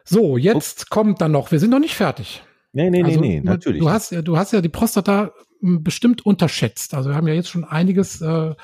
So, 0.04 0.38
jetzt 0.38 0.84
oh. 0.84 0.94
kommt 0.94 1.22
dann 1.22 1.32
noch, 1.32 1.52
wir 1.52 1.60
sind 1.60 1.72
noch 1.72 1.80
nicht 1.80 1.96
fertig. 1.96 2.44
Nee, 2.74 2.90
nee, 2.90 3.04
also, 3.04 3.20
nee, 3.20 3.40
nee, 3.40 3.42
natürlich. 3.42 3.82
Du 3.82 3.90
hast, 3.90 4.12
ja, 4.12 4.22
du 4.22 4.38
hast 4.38 4.52
ja 4.52 4.60
die 4.60 4.70
Prostata 4.70 5.32
bestimmt 5.64 6.26
unterschätzt. 6.26 6.94
Also 6.94 7.10
wir 7.10 7.16
haben 7.16 7.28
ja 7.28 7.34
jetzt 7.34 7.50
schon 7.50 7.64
einiges 7.64 8.22
äh, 8.22 8.56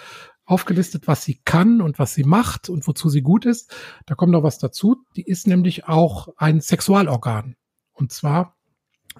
aufgelistet, 0.45 1.07
was 1.07 1.23
sie 1.23 1.41
kann 1.45 1.81
und 1.81 1.99
was 1.99 2.13
sie 2.13 2.23
macht 2.23 2.69
und 2.69 2.87
wozu 2.87 3.09
sie 3.09 3.21
gut 3.21 3.45
ist. 3.45 3.73
Da 4.05 4.15
kommt 4.15 4.31
noch 4.31 4.43
was 4.43 4.57
dazu. 4.57 5.03
Die 5.15 5.23
ist 5.23 5.47
nämlich 5.47 5.87
auch 5.87 6.29
ein 6.37 6.59
Sexualorgan. 6.59 7.55
Und 7.93 8.11
zwar 8.11 8.55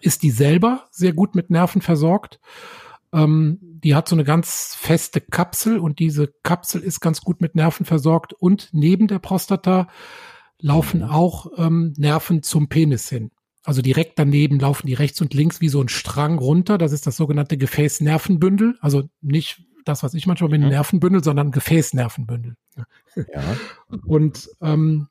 ist 0.02 0.24
die 0.24 0.32
selber 0.32 0.88
sehr 0.92 1.14
gut 1.14 1.36
mit 1.36 1.50
Nerven 1.50 1.82
versorgt. 1.82 2.40
Ähm, 3.14 3.60
die 3.62 3.96
hat 3.96 4.08
so 4.08 4.16
eine 4.16 4.24
ganz 4.24 4.76
feste 4.76 5.22
Kapsel 5.22 5.80
und 5.80 6.00
diese 6.00 6.34
Kapsel 6.44 6.82
ist 6.82 7.00
ganz 7.00 7.22
gut 7.22 7.42
mit 7.42 7.56
Nerven 7.56 7.86
versorgt 7.86 8.34
und 8.34 8.70
neben 8.72 9.08
der 9.08 9.20
Prostata 9.20 9.88
laufen 10.60 11.02
mhm. 11.02 11.10
auch 11.10 11.48
ähm, 11.58 11.94
Nerven 11.98 12.44
zum 12.44 12.70
Penis 12.70 13.10
hin. 13.10 13.32
Also 13.64 13.82
direkt 13.82 14.18
daneben 14.18 14.60
laufen 14.60 14.88
die 14.88 14.94
rechts 14.94 15.20
und 15.22 15.34
links 15.34 15.62
wie 15.62 15.70
so 15.70 15.82
ein 15.82 15.90
Strang 15.90 16.38
runter. 16.38 16.78
Das 16.78 16.92
ist 16.92 17.06
das 17.06 17.18
sogenannte 17.18 17.58
Gefäßnervenbündel. 17.58 18.78
Also 18.80 19.04
nicht 19.22 19.64
das, 19.86 20.04
was 20.04 20.14
ich 20.14 20.28
manchmal 20.28 20.50
mit 20.50 20.62
mhm. 20.62 20.70
Nervenbündel, 20.70 21.24
sondern 21.24 21.52
Gefäßnervenbündel. 21.52 22.56
Ja. 23.16 23.58
Und 24.06 24.50
ähm, 24.62 25.08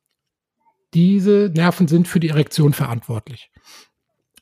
diese 0.94 1.52
Nerven 1.54 1.88
sind 1.88 2.08
für 2.08 2.20
die 2.20 2.28
Erektion 2.28 2.72
verantwortlich. 2.72 3.50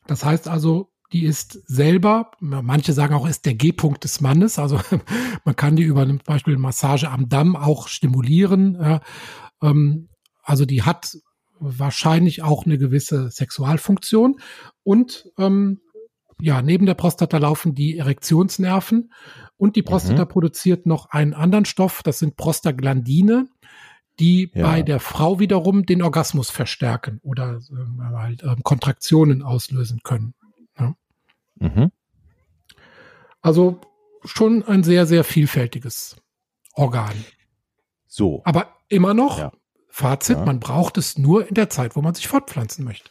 Das 0.06 0.24
heißt 0.24 0.46
also, 0.46 0.92
die 1.12 1.24
ist 1.24 1.60
selber, 1.66 2.32
manche 2.40 2.92
sagen 2.92 3.14
auch, 3.14 3.26
ist 3.26 3.46
der 3.46 3.54
G-Punkt 3.54 4.04
des 4.04 4.20
Mannes. 4.20 4.58
Also 4.58 4.80
man 5.44 5.56
kann 5.56 5.76
die 5.76 5.84
über 5.84 6.06
zum 6.06 6.18
Beispiel 6.18 6.56
Massage 6.56 7.10
am 7.10 7.28
Damm 7.28 7.56
auch 7.56 7.88
stimulieren. 7.88 8.74
Ja. 8.80 9.00
Ähm, 9.62 10.08
also 10.42 10.64
die 10.64 10.82
hat 10.82 11.16
wahrscheinlich 11.58 12.42
auch 12.42 12.66
eine 12.66 12.78
gewisse 12.78 13.30
Sexualfunktion. 13.30 14.40
Und 14.82 15.30
ähm, 15.38 15.80
ja, 16.40 16.62
neben 16.62 16.86
der 16.86 16.94
Prostata 16.94 17.38
laufen 17.38 17.74
die 17.74 17.96
Erektionsnerven 17.98 19.12
und 19.56 19.76
die 19.76 19.82
Prostata 19.82 20.24
mhm. 20.24 20.28
produziert 20.28 20.86
noch 20.86 21.10
einen 21.10 21.34
anderen 21.34 21.64
Stoff, 21.64 22.02
das 22.02 22.18
sind 22.18 22.36
Prostaglandine, 22.36 23.48
die 24.18 24.50
ja. 24.54 24.66
bei 24.66 24.82
der 24.82 25.00
Frau 25.00 25.38
wiederum 25.38 25.86
den 25.86 26.02
Orgasmus 26.02 26.50
verstärken 26.50 27.20
oder 27.22 27.60
äh, 27.70 28.14
halt, 28.14 28.42
äh, 28.42 28.56
Kontraktionen 28.62 29.42
auslösen 29.42 30.00
können. 30.02 30.34
Ja. 30.78 30.94
Mhm. 31.56 31.90
Also 33.40 33.80
schon 34.24 34.62
ein 34.64 34.82
sehr, 34.82 35.06
sehr 35.06 35.24
vielfältiges 35.24 36.16
Organ. 36.74 37.14
So. 38.06 38.42
Aber 38.44 38.74
immer 38.88 39.14
noch, 39.14 39.38
ja. 39.38 39.52
Fazit, 39.96 40.36
ja. 40.36 40.44
man 40.44 40.60
braucht 40.60 40.98
es 40.98 41.16
nur 41.16 41.48
in 41.48 41.54
der 41.54 41.70
Zeit, 41.70 41.96
wo 41.96 42.02
man 42.02 42.12
sich 42.12 42.28
fortpflanzen 42.28 42.84
möchte. 42.84 43.08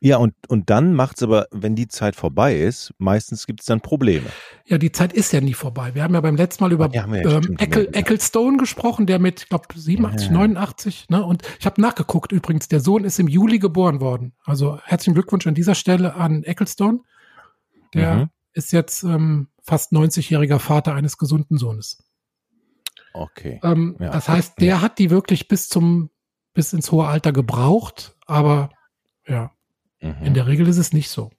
Ja, 0.00 0.16
und, 0.16 0.34
und 0.48 0.70
dann 0.70 0.92
macht 0.92 1.18
es 1.18 1.22
aber, 1.22 1.46
wenn 1.52 1.76
die 1.76 1.86
Zeit 1.86 2.16
vorbei 2.16 2.58
ist, 2.58 2.92
meistens 2.98 3.46
gibt 3.46 3.60
es 3.60 3.66
dann 3.66 3.80
Probleme. 3.80 4.26
Ja, 4.66 4.76
die 4.76 4.90
Zeit 4.90 5.12
ist 5.12 5.32
ja 5.32 5.40
nie 5.40 5.54
vorbei. 5.54 5.94
Wir 5.94 6.02
haben 6.02 6.14
ja 6.14 6.20
beim 6.20 6.34
letzten 6.34 6.64
Mal 6.64 6.72
über 6.72 6.90
ja, 6.92 7.04
ähm, 7.04 7.56
Eckel, 7.58 7.90
Ecclestone 7.92 8.56
gesprochen, 8.56 9.06
der 9.06 9.20
mit, 9.20 9.42
ich 9.42 9.48
glaube, 9.50 9.66
87, 9.72 10.26
ja. 10.26 10.32
89, 10.32 11.06
ne? 11.10 11.24
Und 11.24 11.44
ich 11.60 11.66
habe 11.66 11.80
nachgeguckt 11.80 12.32
übrigens, 12.32 12.66
der 12.66 12.80
Sohn 12.80 13.04
ist 13.04 13.20
im 13.20 13.28
Juli 13.28 13.60
geboren 13.60 14.00
worden. 14.00 14.32
Also 14.44 14.80
herzlichen 14.82 15.14
Glückwunsch 15.14 15.46
an 15.46 15.54
dieser 15.54 15.76
Stelle 15.76 16.16
an 16.16 16.42
Ecclestone. 16.42 17.02
Der 17.94 18.16
mhm. 18.16 18.30
ist 18.52 18.72
jetzt 18.72 19.04
ähm, 19.04 19.46
fast 19.62 19.92
90-jähriger 19.92 20.58
Vater 20.58 20.94
eines 20.94 21.18
gesunden 21.18 21.56
Sohnes. 21.56 22.02
Okay. 23.12 23.60
Ähm, 23.62 23.96
ja. 23.98 24.10
Das 24.10 24.28
heißt, 24.28 24.60
der 24.60 24.80
hat 24.80 24.98
die 24.98 25.10
wirklich 25.10 25.48
bis 25.48 25.68
zum, 25.68 26.10
bis 26.54 26.72
ins 26.72 26.92
hohe 26.92 27.06
Alter 27.06 27.32
gebraucht, 27.32 28.16
aber 28.26 28.70
ja, 29.26 29.52
mhm. 30.00 30.16
in 30.22 30.34
der 30.34 30.46
Regel 30.46 30.68
ist 30.68 30.78
es 30.78 30.92
nicht 30.92 31.10
so. 31.10 31.30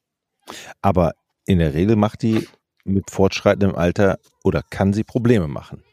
Aber 0.81 1.13
in 1.45 1.59
der 1.59 1.73
Regel 1.73 1.95
macht 1.95 2.21
die 2.21 2.47
mit 2.83 3.11
fortschreitendem 3.11 3.75
Alter 3.75 4.19
oder 4.43 4.63
kann 4.63 4.93
sie 4.93 5.03
Probleme 5.03 5.47
machen. 5.47 5.83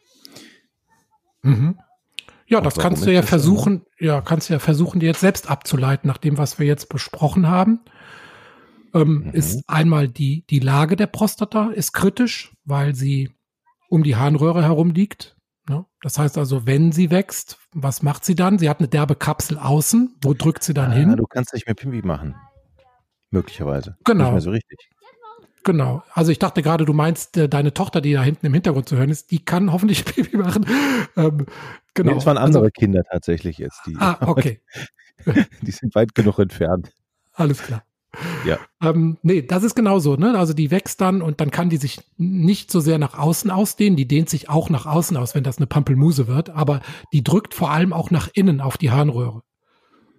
Mhm. 1.43 1.79
Ja, 2.49 2.61
das 2.61 2.77
kannst 2.77 3.05
du 3.05 3.13
ja 3.13 3.23
versuchen, 3.23 3.85
ja, 3.99 4.21
kannst 4.21 4.49
du 4.49 4.53
ja 4.53 4.61
versuchen, 4.61 5.01
dir 5.01 5.07
jetzt 5.07 5.21
selbst 5.21 5.51
abzuleiten, 5.51 6.07
nach 6.07 6.19
dem, 6.19 6.39
was 6.39 6.59
wir 6.59 6.67
jetzt 6.67 6.89
besprochen 6.89 7.49
haben. 7.49 7.81
Ähm, 8.95 9.25
mhm. 9.27 9.31
Ist 9.33 9.65
einmal 9.69 10.09
die, 10.09 10.45
die 10.49 10.61
Lage 10.61 10.97
der 10.97 11.09
Prostata 11.09 11.71
ist 11.71 11.93
kritisch, 11.93 12.55
weil 12.65 12.95
sie 12.95 13.31
um 13.89 14.05
die 14.05 14.17
Harnröhre 14.17 14.63
herum 14.63 14.91
liegt. 14.91 15.36
Ne? 15.69 15.85
Das 16.03 16.19
heißt 16.19 16.39
also, 16.39 16.67
wenn 16.67 16.93
sie 16.93 17.11
wächst, 17.11 17.59
was 17.73 18.03
macht 18.03 18.25
sie 18.25 18.35
dann? 18.35 18.59
Sie 18.59 18.69
hat 18.69 18.79
eine 18.79 18.89
derbe 18.89 19.17
Kapsel 19.17 19.59
außen. 19.59 20.17
Wo 20.23 20.33
drückt 20.33 20.63
sie 20.63 20.75
dann 20.75 20.93
ah, 20.93 20.95
hin? 20.95 21.17
Du 21.17 21.27
kannst 21.27 21.53
nicht 21.55 21.67
mehr 21.67 21.75
Pimpi 21.75 22.03
machen. 22.03 22.37
Möglicherweise. 23.31 23.97
Genau. 24.05 24.25
Nicht 24.25 24.33
mehr 24.33 24.41
so 24.41 24.51
richtig. 24.51 24.89
Genau. 25.65 26.05
Also 26.13 26.31
ich 26.31 26.39
dachte 26.39 26.63
gerade, 26.63 26.85
du 26.85 26.93
meinst 26.93 27.37
äh, 27.37 27.49
deine 27.49 27.75
Tochter, 27.75 28.01
die 28.01 28.13
da 28.13 28.23
hinten 28.23 28.47
im 28.47 28.55
Hintergrund 28.55 28.89
zu 28.89 28.97
hören 28.97 29.11
ist, 29.11 29.33
die 29.33 29.45
kann 29.45 29.73
hoffentlich 29.73 30.05
Pipi 30.05 30.37
machen. 30.37 30.65
Ähm, 31.17 31.47
genau. 31.95 32.13
Nee, 32.13 32.19
es 32.19 32.27
waren 32.27 32.39
andere 32.39 32.63
also, 32.63 32.71
Kinder 32.71 33.03
tatsächlich 33.03 33.59
jetzt. 33.59 33.81
Die, 33.87 33.97
ah, 33.99 34.19
okay. 34.21 34.61
die 35.63 35.71
sind 35.73 35.97
weit 35.97 36.15
genug 36.15 36.39
entfernt. 36.39 36.93
Alles 37.33 37.61
klar. 37.61 37.83
Ja. 38.45 38.59
Ähm, 38.83 39.19
nee, 39.23 39.43
das 39.43 39.63
ist 39.63 39.75
genauso, 39.75 40.17
ne? 40.17 40.39
Also 40.39 40.53
die 40.53 40.71
wächst 40.71 41.01
dann 41.01 41.23
und 41.23 41.41
dann 41.41 41.51
kann 41.51 41.71
die 41.71 41.77
sich 41.77 42.01
nicht 42.17 42.71
so 42.71 42.81
sehr 42.81 42.99
nach 42.99 43.19
außen 43.19 43.51
ausdehnen. 43.51 43.97
Die 43.97 44.09
dehnt 44.09 44.29
sich 44.29 44.49
auch 44.49 44.71
nach 44.71 44.87
außen 44.87 45.17
aus, 45.17 45.35
wenn 45.35 45.45
das 45.45 45.59
eine 45.59 45.67
Pampelmuse 45.67 46.27
wird, 46.27 46.51
aber 46.51 46.81
die 47.13 47.25
drückt 47.25 47.55
vor 47.55 47.71
allem 47.71 47.93
auch 47.93 48.11
nach 48.11 48.29
innen 48.33 48.61
auf 48.61 48.79
die 48.79 48.91
Harnröhre. 48.91 49.43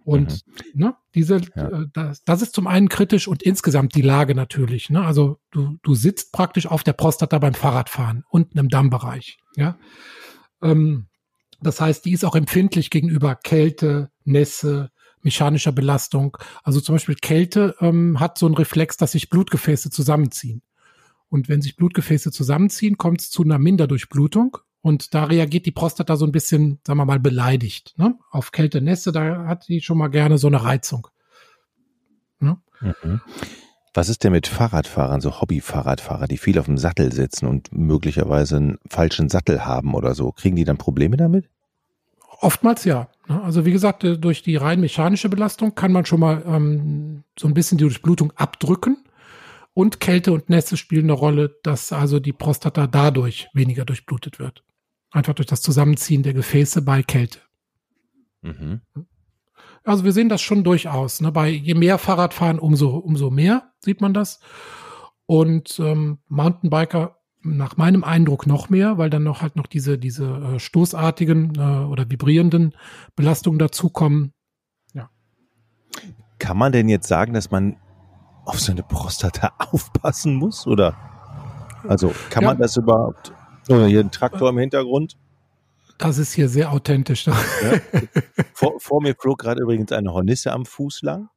Und 0.07 0.45
mhm. 0.73 0.81
ne, 0.81 0.95
diese, 1.15 1.41
ja. 1.55 1.67
äh, 1.67 1.85
das, 1.91 2.23
das 2.23 2.41
ist 2.41 2.55
zum 2.55 2.65
einen 2.65 2.87
kritisch 2.87 3.27
und 3.27 3.43
insgesamt 3.43 3.93
die 3.93 4.01
Lage 4.01 4.35
natürlich. 4.35 4.89
Ne? 4.89 5.03
Also 5.03 5.39
du, 5.51 5.77
du 5.83 5.95
sitzt 5.95 6.31
praktisch 6.31 6.65
auf 6.65 6.83
der 6.83 6.93
Prostata 6.93 7.37
beim 7.39 7.53
Fahrradfahren 7.53 8.23
unten 8.29 8.57
im 8.57 8.69
Dammbereich. 8.69 9.37
Ja. 9.57 9.77
Ähm, 10.61 11.07
das 11.59 11.81
heißt, 11.81 12.05
die 12.05 12.13
ist 12.13 12.23
auch 12.23 12.35
empfindlich 12.35 12.89
gegenüber 12.89 13.35
Kälte, 13.35 14.09
Nässe, 14.23 14.91
mechanischer 15.27 15.73
Belastung. 15.73 16.37
Also 16.63 16.79
zum 16.79 16.95
Beispiel 16.95 17.15
Kälte 17.15 17.75
ähm, 17.81 18.19
hat 18.19 18.37
so 18.37 18.45
einen 18.45 18.55
Reflex, 18.55 18.95
dass 18.97 19.11
sich 19.11 19.29
Blutgefäße 19.29 19.89
zusammenziehen. 19.89 20.61
Und 21.29 21.49
wenn 21.49 21.61
sich 21.61 21.75
Blutgefäße 21.75 22.31
zusammenziehen, 22.31 22.97
kommt 22.97 23.21
es 23.21 23.29
zu 23.29 23.43
einer 23.43 23.59
Minderdurchblutung. 23.59 24.57
Und 24.81 25.13
da 25.13 25.25
reagiert 25.25 25.65
die 25.65 25.71
Prostata 25.71 26.15
so 26.15 26.25
ein 26.25 26.31
bisschen, 26.31 26.79
sagen 26.87 26.97
wir 26.97 27.05
mal, 27.05 27.19
beleidigt. 27.19 27.93
Ne? 27.97 28.17
Auf 28.31 28.53
Kälte, 28.53 28.79
Nässe, 28.79 29.11
da 29.11 29.45
hat 29.45 29.67
die 29.67 29.81
schon 29.81 29.97
mal 29.97 30.07
gerne 30.07 30.37
so 30.37 30.47
eine 30.47 30.63
Reizung. 30.63 31.07
Ne? 32.39 32.57
Mhm. 32.79 33.19
Was 33.93 34.07
ist 34.07 34.23
denn 34.23 34.31
mit 34.31 34.47
Fahrradfahrern, 34.47 35.19
so 35.19 35.41
Hobby-Fahrradfahrer, 35.41 36.27
die 36.27 36.37
viel 36.37 36.57
auf 36.59 36.67
dem 36.67 36.77
Sattel 36.77 37.11
sitzen 37.11 37.47
und 37.47 37.73
möglicherweise 37.73 38.57
einen 38.57 38.77
falschen 38.87 39.27
Sattel 39.27 39.65
haben 39.65 39.93
oder 39.93 40.15
so? 40.15 40.31
Kriegen 40.31 40.55
die 40.55 40.63
dann 40.63 40.77
Probleme 40.77 41.17
damit? 41.17 41.49
Oftmals 42.39 42.83
ja. 42.83 43.09
Ne? 43.27 43.41
Also 43.41 43.65
wie 43.65 43.71
gesagt, 43.71 44.03
äh, 44.03 44.17
durch 44.17 44.43
die 44.43 44.55
rein 44.55 44.79
mechanische 44.79 45.29
Belastung 45.29 45.75
kann 45.75 45.91
man 45.91 46.05
schon 46.05 46.19
mal 46.19 46.43
ähm, 46.45 47.23
so 47.37 47.47
ein 47.47 47.53
bisschen 47.53 47.77
die 47.77 47.83
Durchblutung 47.83 48.31
abdrücken. 48.35 49.03
Und 49.73 49.99
Kälte 49.99 50.31
und 50.31 50.49
Nässe 50.49 50.75
spielen 50.75 51.05
eine 51.05 51.13
Rolle, 51.13 51.59
dass 51.61 51.93
also 51.93 52.19
die 52.19 52.33
Prostata 52.33 52.87
dadurch 52.87 53.47
weniger 53.53 53.85
durchblutet 53.85 54.39
wird. 54.39 54.63
Einfach 55.11 55.35
durch 55.35 55.47
das 55.47 55.61
Zusammenziehen 55.61 56.23
der 56.23 56.33
Gefäße 56.33 56.81
bei 56.81 57.03
Kälte. 57.03 57.39
Mhm. 58.41 58.81
Also 59.83 60.03
wir 60.03 60.13
sehen 60.13 60.29
das 60.29 60.41
schon 60.41 60.63
durchaus. 60.63 61.21
Ne? 61.21 61.31
Bei 61.31 61.47
je 61.47 61.75
mehr 61.75 61.97
Fahrradfahren, 61.97 62.59
umso, 62.59 62.97
umso 62.97 63.29
mehr 63.29 63.71
sieht 63.79 64.01
man 64.01 64.13
das. 64.13 64.39
Und 65.27 65.79
ähm, 65.79 66.19
Mountainbiker 66.27 67.16
nach 67.41 67.77
meinem 67.77 68.03
Eindruck 68.03 68.47
noch 68.47 68.69
mehr, 68.69 68.97
weil 68.97 69.09
dann 69.09 69.23
noch 69.23 69.41
halt 69.41 69.55
noch 69.55 69.67
diese, 69.67 69.97
diese 69.97 70.25
äh, 70.25 70.59
stoßartigen 70.59 71.55
äh, 71.55 71.85
oder 71.85 72.09
vibrierenden 72.09 72.73
Belastungen 73.15 73.59
dazukommen. 73.59 74.33
Ja. 74.93 75.09
Kann 76.39 76.57
man 76.57 76.71
denn 76.71 76.89
jetzt 76.89 77.07
sagen, 77.07 77.33
dass 77.33 77.51
man 77.51 77.77
auf 78.45 78.59
seine 78.59 78.83
Prostata 78.83 79.53
aufpassen 79.71 80.35
muss? 80.35 80.67
Oder 80.67 80.95
also 81.87 82.13
kann 82.29 82.43
ja. 82.43 82.49
man 82.49 82.57
das 82.57 82.77
überhaupt? 82.77 83.33
Oder 83.69 83.87
hier 83.87 83.99
ein 83.99 84.11
Traktor 84.11 84.49
im 84.49 84.57
Hintergrund? 84.57 85.17
Das 85.97 86.17
ist 86.17 86.33
hier 86.33 86.47
sehr 86.47 86.71
authentisch. 86.71 87.25
Ja. 87.27 87.33
Vor, 88.53 88.79
vor, 88.79 89.01
mir 89.01 89.15
flog 89.15 89.39
gerade 89.39 89.61
übrigens 89.61 89.91
eine 89.91 90.13
Hornisse 90.13 90.51
am 90.51 90.65
Fuß 90.65 91.01
lang. 91.01 91.29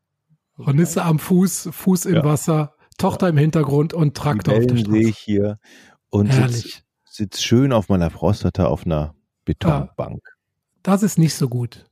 Hornisse 0.59 1.03
am 1.03 1.19
Fuß, 1.19 1.71
Fuß 1.73 2.05
im 2.07 2.17
ja. 2.17 2.25
Wasser, 2.25 2.75
Tochter 2.99 3.29
im 3.29 3.39
Hintergrund 3.39 3.95
und 3.95 4.15
Traktor 4.15 4.55
auf 4.55 4.67
der 4.67 4.77
Straße. 4.77 4.93
sehe 4.93 5.09
ich 5.09 5.19
hier 5.19 5.59
und 6.11 6.33
sitzt, 6.33 6.83
sitzt, 7.05 7.45
schön 7.45 7.73
auf 7.73 7.89
meiner 7.89 8.11
Prostata 8.11 8.67
auf 8.67 8.85
einer 8.85 9.15
Betonbank. 9.45 10.21
Ja, 10.25 10.51
das 10.83 11.03
ist 11.03 11.19
nicht 11.19 11.35
so 11.35 11.49
gut. 11.49 11.87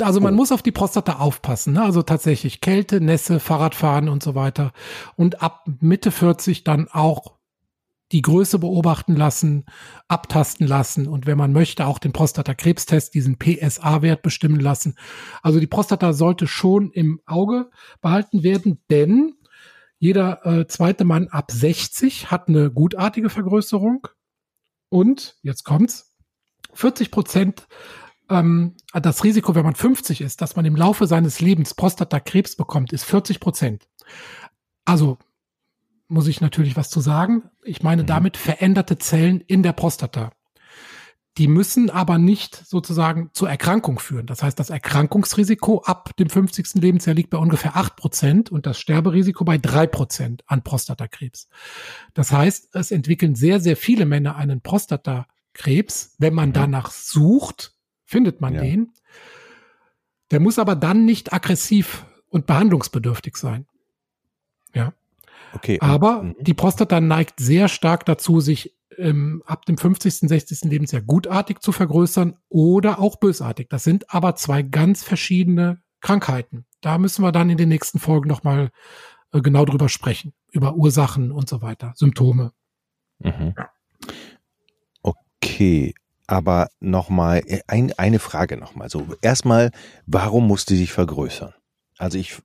Also 0.00 0.20
man 0.20 0.34
oh. 0.34 0.36
muss 0.38 0.50
auf 0.50 0.62
die 0.62 0.72
Prostata 0.72 1.18
aufpassen. 1.20 1.74
Ne? 1.74 1.82
Also 1.82 2.02
tatsächlich 2.02 2.60
Kälte, 2.60 3.00
Nässe, 3.00 3.38
Fahrradfahren 3.38 4.08
und 4.08 4.22
so 4.24 4.34
weiter. 4.34 4.72
Und 5.14 5.40
ab 5.40 5.64
Mitte 5.80 6.10
40 6.10 6.64
dann 6.64 6.88
auch 6.88 7.38
die 8.12 8.22
Größe 8.22 8.58
beobachten 8.58 9.14
lassen, 9.14 9.66
abtasten 10.08 10.66
lassen 10.66 11.06
und 11.06 11.26
wenn 11.26 11.36
man 11.36 11.52
möchte, 11.52 11.86
auch 11.86 11.98
den 11.98 12.12
Prostatakrebstest, 12.12 13.12
diesen 13.14 13.36
PSA-Wert 13.38 14.22
bestimmen 14.22 14.60
lassen. 14.60 14.96
Also 15.42 15.60
die 15.60 15.66
Prostata 15.66 16.14
sollte 16.14 16.46
schon 16.46 16.90
im 16.92 17.20
Auge 17.26 17.70
behalten 18.00 18.42
werden, 18.42 18.80
denn 18.90 19.34
jeder 19.98 20.46
äh, 20.46 20.66
zweite 20.66 21.04
Mann 21.04 21.28
ab 21.28 21.50
60 21.50 22.30
hat 22.30 22.48
eine 22.48 22.70
gutartige 22.70 23.30
Vergrößerung 23.30 24.08
und, 24.88 25.36
jetzt 25.42 25.64
kommt's, 25.64 26.16
40 26.74 27.10
Prozent 27.10 27.66
ähm, 28.30 28.76
das 28.92 29.24
Risiko, 29.24 29.54
wenn 29.54 29.64
man 29.64 29.74
50 29.74 30.20
ist, 30.20 30.40
dass 30.40 30.56
man 30.56 30.64
im 30.64 30.76
Laufe 30.76 31.06
seines 31.06 31.40
Lebens 31.40 31.74
Prostatakrebs 31.74 32.56
bekommt, 32.56 32.92
ist 32.92 33.04
40 33.04 33.40
Prozent. 33.40 33.88
Also 34.84 35.18
muss 36.08 36.26
ich 36.26 36.40
natürlich 36.40 36.76
was 36.76 36.90
zu 36.90 37.00
sagen. 37.00 37.50
Ich 37.62 37.82
meine 37.82 38.02
mhm. 38.02 38.06
damit 38.06 38.36
veränderte 38.36 38.98
Zellen 38.98 39.40
in 39.40 39.62
der 39.62 39.72
Prostata. 39.72 40.32
Die 41.38 41.46
müssen 41.46 41.88
aber 41.88 42.18
nicht 42.18 42.66
sozusagen 42.66 43.30
zur 43.32 43.48
Erkrankung 43.48 44.00
führen. 44.00 44.26
Das 44.26 44.42
heißt, 44.42 44.58
das 44.58 44.70
Erkrankungsrisiko 44.70 45.82
ab 45.84 46.16
dem 46.16 46.28
50. 46.28 46.74
Lebensjahr 46.74 47.14
liegt 47.14 47.30
bei 47.30 47.38
ungefähr 47.38 47.76
8 47.76 47.94
Prozent 47.94 48.50
und 48.50 48.66
das 48.66 48.80
Sterberisiko 48.80 49.44
bei 49.44 49.56
3 49.56 49.86
Prozent 49.86 50.42
an 50.48 50.64
Prostatakrebs. 50.64 51.48
Das 52.12 52.32
heißt, 52.32 52.74
es 52.74 52.90
entwickeln 52.90 53.36
sehr, 53.36 53.60
sehr 53.60 53.76
viele 53.76 54.04
Männer 54.04 54.34
einen 54.34 54.62
Prostatakrebs. 54.62 56.16
Wenn 56.18 56.34
man 56.34 56.48
mhm. 56.48 56.54
danach 56.54 56.90
sucht, 56.90 57.76
findet 58.04 58.40
man 58.40 58.54
ja. 58.54 58.62
den. 58.62 58.92
Der 60.32 60.40
muss 60.40 60.58
aber 60.58 60.74
dann 60.74 61.04
nicht 61.04 61.32
aggressiv 61.32 62.04
und 62.30 62.46
behandlungsbedürftig 62.46 63.36
sein. 63.36 63.66
Ja. 64.74 64.92
Okay. 65.52 65.78
Aber 65.80 66.24
mhm. 66.24 66.36
die 66.40 66.54
Prostata 66.54 67.00
neigt 67.00 67.38
sehr 67.38 67.68
stark 67.68 68.04
dazu, 68.06 68.40
sich 68.40 68.74
ähm, 68.98 69.42
ab 69.46 69.64
dem 69.66 69.78
50., 69.78 70.28
60. 70.28 70.62
Lebensjahr 70.62 71.02
gutartig 71.02 71.60
zu 71.62 71.72
vergrößern 71.72 72.36
oder 72.48 72.98
auch 72.98 73.16
bösartig. 73.16 73.68
Das 73.70 73.84
sind 73.84 74.12
aber 74.12 74.34
zwei 74.36 74.62
ganz 74.62 75.02
verschiedene 75.02 75.80
Krankheiten. 76.00 76.66
Da 76.80 76.98
müssen 76.98 77.22
wir 77.22 77.32
dann 77.32 77.50
in 77.50 77.56
den 77.56 77.68
nächsten 77.68 77.98
Folgen 77.98 78.28
nochmal 78.28 78.70
äh, 79.32 79.40
genau 79.40 79.64
drüber 79.64 79.88
sprechen. 79.88 80.32
Über 80.50 80.74
Ursachen 80.74 81.32
und 81.32 81.48
so 81.48 81.62
weiter, 81.62 81.92
Symptome. 81.96 82.52
Mhm. 83.18 83.54
Okay. 85.02 85.94
Aber 86.26 86.68
nochmal, 86.80 87.42
äh, 87.46 87.60
ein, 87.66 87.92
eine 87.98 88.18
Frage 88.18 88.56
nochmal. 88.56 88.90
So, 88.90 89.06
erstmal, 89.22 89.70
warum 90.06 90.46
musste 90.46 90.76
sich 90.76 90.92
vergrößern? 90.92 91.54
Also 91.96 92.18
ich 92.18 92.38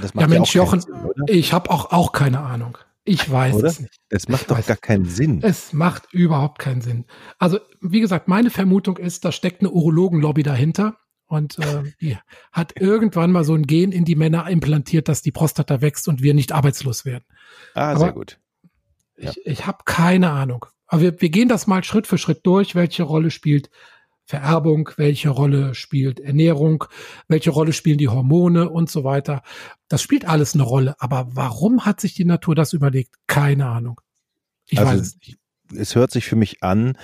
das 0.00 0.14
macht 0.14 0.22
ja, 0.22 0.28
Mensch, 0.28 0.54
ja 0.54 0.62
Jochen, 0.62 0.80
Sinn, 0.80 0.94
ich 1.26 1.52
habe 1.52 1.70
auch, 1.70 1.90
auch 1.90 2.12
keine 2.12 2.40
Ahnung. 2.40 2.78
Ich 3.04 3.30
weiß 3.30 3.56
oder? 3.56 3.68
es 3.68 3.80
nicht. 3.80 4.00
Es 4.08 4.28
macht 4.28 4.42
ich 4.42 4.46
doch 4.48 4.66
gar 4.66 4.76
keinen 4.76 5.04
Sinn. 5.04 5.40
Es 5.42 5.72
macht 5.72 6.12
überhaupt 6.12 6.58
keinen 6.58 6.80
Sinn. 6.80 7.04
Also, 7.38 7.58
wie 7.80 8.00
gesagt, 8.00 8.28
meine 8.28 8.50
Vermutung 8.50 8.96
ist, 8.96 9.24
da 9.24 9.32
steckt 9.32 9.60
eine 9.60 9.70
Urologenlobby 9.70 10.42
dahinter. 10.42 10.96
Und 11.26 11.58
äh, 11.58 11.82
die 12.00 12.18
hat 12.52 12.72
irgendwann 12.80 13.32
mal 13.32 13.44
so 13.44 13.54
ein 13.54 13.66
Gen 13.66 13.92
in 13.92 14.04
die 14.04 14.16
Männer 14.16 14.48
implantiert, 14.48 15.08
dass 15.08 15.22
die 15.22 15.32
Prostata 15.32 15.80
wächst 15.80 16.08
und 16.08 16.22
wir 16.22 16.34
nicht 16.34 16.52
arbeitslos 16.52 17.04
werden. 17.04 17.24
Ah, 17.74 17.90
Aber 17.90 17.98
sehr 18.00 18.12
gut. 18.12 18.40
Ja. 19.16 19.30
Ich, 19.30 19.46
ich 19.46 19.66
habe 19.66 19.78
keine 19.84 20.30
Ahnung. 20.30 20.66
Aber 20.86 21.02
wir, 21.02 21.20
wir 21.20 21.30
gehen 21.30 21.48
das 21.48 21.66
mal 21.66 21.84
Schritt 21.84 22.06
für 22.06 22.18
Schritt 22.18 22.46
durch, 22.46 22.74
welche 22.74 23.02
Rolle 23.02 23.30
spielt 23.30 23.70
Vererbung, 24.26 24.90
welche 24.96 25.28
Rolle 25.28 25.74
spielt 25.74 26.18
Ernährung, 26.18 26.84
welche 27.28 27.50
Rolle 27.50 27.72
spielen 27.72 27.98
die 27.98 28.08
Hormone 28.08 28.70
und 28.70 28.90
so 28.90 29.04
weiter. 29.04 29.42
Das 29.88 30.02
spielt 30.02 30.26
alles 30.26 30.54
eine 30.54 30.62
Rolle. 30.62 30.96
Aber 30.98 31.28
warum 31.32 31.84
hat 31.84 32.00
sich 32.00 32.14
die 32.14 32.24
Natur 32.24 32.54
das 32.54 32.72
überlegt? 32.72 33.16
Keine 33.26 33.66
Ahnung. 33.66 34.00
Ich 34.68 34.78
also, 34.78 34.92
weiß 34.92 35.00
es 35.00 35.16
nicht. 35.16 35.38
Es 35.76 35.94
hört 35.94 36.10
sich 36.10 36.24
für 36.24 36.36
mich 36.36 36.62
an, 36.62 36.96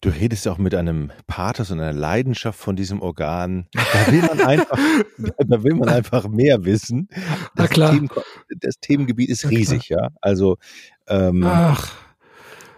du 0.00 0.08
redest 0.08 0.46
ja 0.46 0.52
auch 0.52 0.58
mit 0.58 0.74
einem 0.74 1.12
Pathos 1.26 1.70
und 1.70 1.80
einer 1.80 1.92
Leidenschaft 1.92 2.58
von 2.58 2.76
diesem 2.76 3.02
Organ. 3.02 3.66
Da 3.72 4.12
will 4.12 4.22
man 4.22 4.40
einfach, 4.40 4.78
da 5.46 5.62
will 5.62 5.74
man 5.74 5.88
einfach 5.88 6.28
mehr 6.28 6.64
wissen. 6.64 7.08
Das, 7.10 7.22
Na 7.54 7.66
klar. 7.68 7.92
Themen, 7.92 8.08
das 8.60 8.76
Themengebiet 8.80 9.30
ist 9.30 9.48
riesig, 9.48 9.88
ja. 9.88 10.08
Also 10.20 10.56
ähm, 11.06 11.44
Ach. 11.44 11.92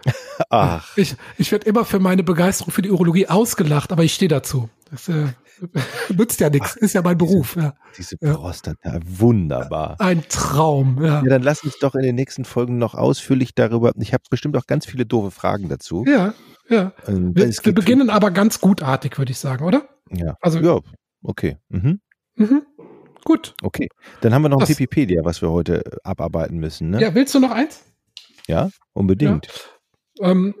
Ach. 0.49 0.97
Ich, 0.97 1.15
ich 1.37 1.51
werde 1.51 1.67
immer 1.67 1.85
für 1.85 1.99
meine 1.99 2.23
Begeisterung 2.23 2.71
für 2.71 2.81
die 2.81 2.91
Urologie 2.91 3.27
ausgelacht, 3.27 3.91
aber 3.91 4.03
ich 4.03 4.13
stehe 4.13 4.29
dazu. 4.29 4.69
Das 4.89 5.07
äh, 5.07 5.27
nützt 6.15 6.39
ja 6.39 6.49
nichts, 6.49 6.75
ist 6.75 6.93
ja 6.93 7.01
mein 7.01 7.17
Beruf. 7.17 7.53
Diese, 7.53 7.65
ja. 7.65 7.73
diese 7.97 8.17
Prostata, 8.17 8.99
wunderbar. 9.05 9.95
Ein 9.99 10.23
Traum, 10.27 11.03
ja. 11.03 11.21
ja. 11.23 11.29
Dann 11.29 11.43
lass 11.43 11.63
uns 11.63 11.79
doch 11.79 11.95
in 11.95 12.01
den 12.01 12.15
nächsten 12.15 12.45
Folgen 12.45 12.77
noch 12.77 12.95
ausführlich 12.95 13.55
darüber. 13.55 13.91
Ich 13.97 14.13
habe 14.13 14.23
bestimmt 14.29 14.57
auch 14.57 14.67
ganz 14.67 14.85
viele 14.85 15.05
doofe 15.05 15.31
Fragen 15.31 15.69
dazu. 15.69 16.03
Ja, 16.07 16.33
ja. 16.69 16.93
Und 17.07 17.35
wir, 17.35 17.47
wir 17.47 17.73
beginnen 17.73 18.09
aber 18.09 18.31
ganz 18.31 18.59
gutartig, 18.59 19.17
würde 19.17 19.31
ich 19.31 19.39
sagen, 19.39 19.65
oder? 19.65 19.87
Ja. 20.09 20.35
Also, 20.41 20.59
ja, 20.59 20.79
okay. 21.23 21.57
Mhm. 21.69 22.01
Mhm. 22.35 22.63
Gut. 23.23 23.53
Okay. 23.61 23.87
Dann 24.21 24.33
haben 24.33 24.41
wir 24.41 24.49
noch 24.49 24.59
das, 24.59 24.69
ein 24.69 24.75
Pipipedia, 24.75 25.23
was 25.23 25.41
wir 25.41 25.51
heute 25.51 25.83
abarbeiten 26.03 26.57
müssen. 26.57 26.89
Ne? 26.89 27.01
Ja, 27.01 27.13
willst 27.13 27.35
du 27.35 27.39
noch 27.39 27.51
eins? 27.51 27.83
Ja, 28.47 28.69
unbedingt. 28.93 29.47
Ja. 29.47 29.53
Ähm, 30.19 30.55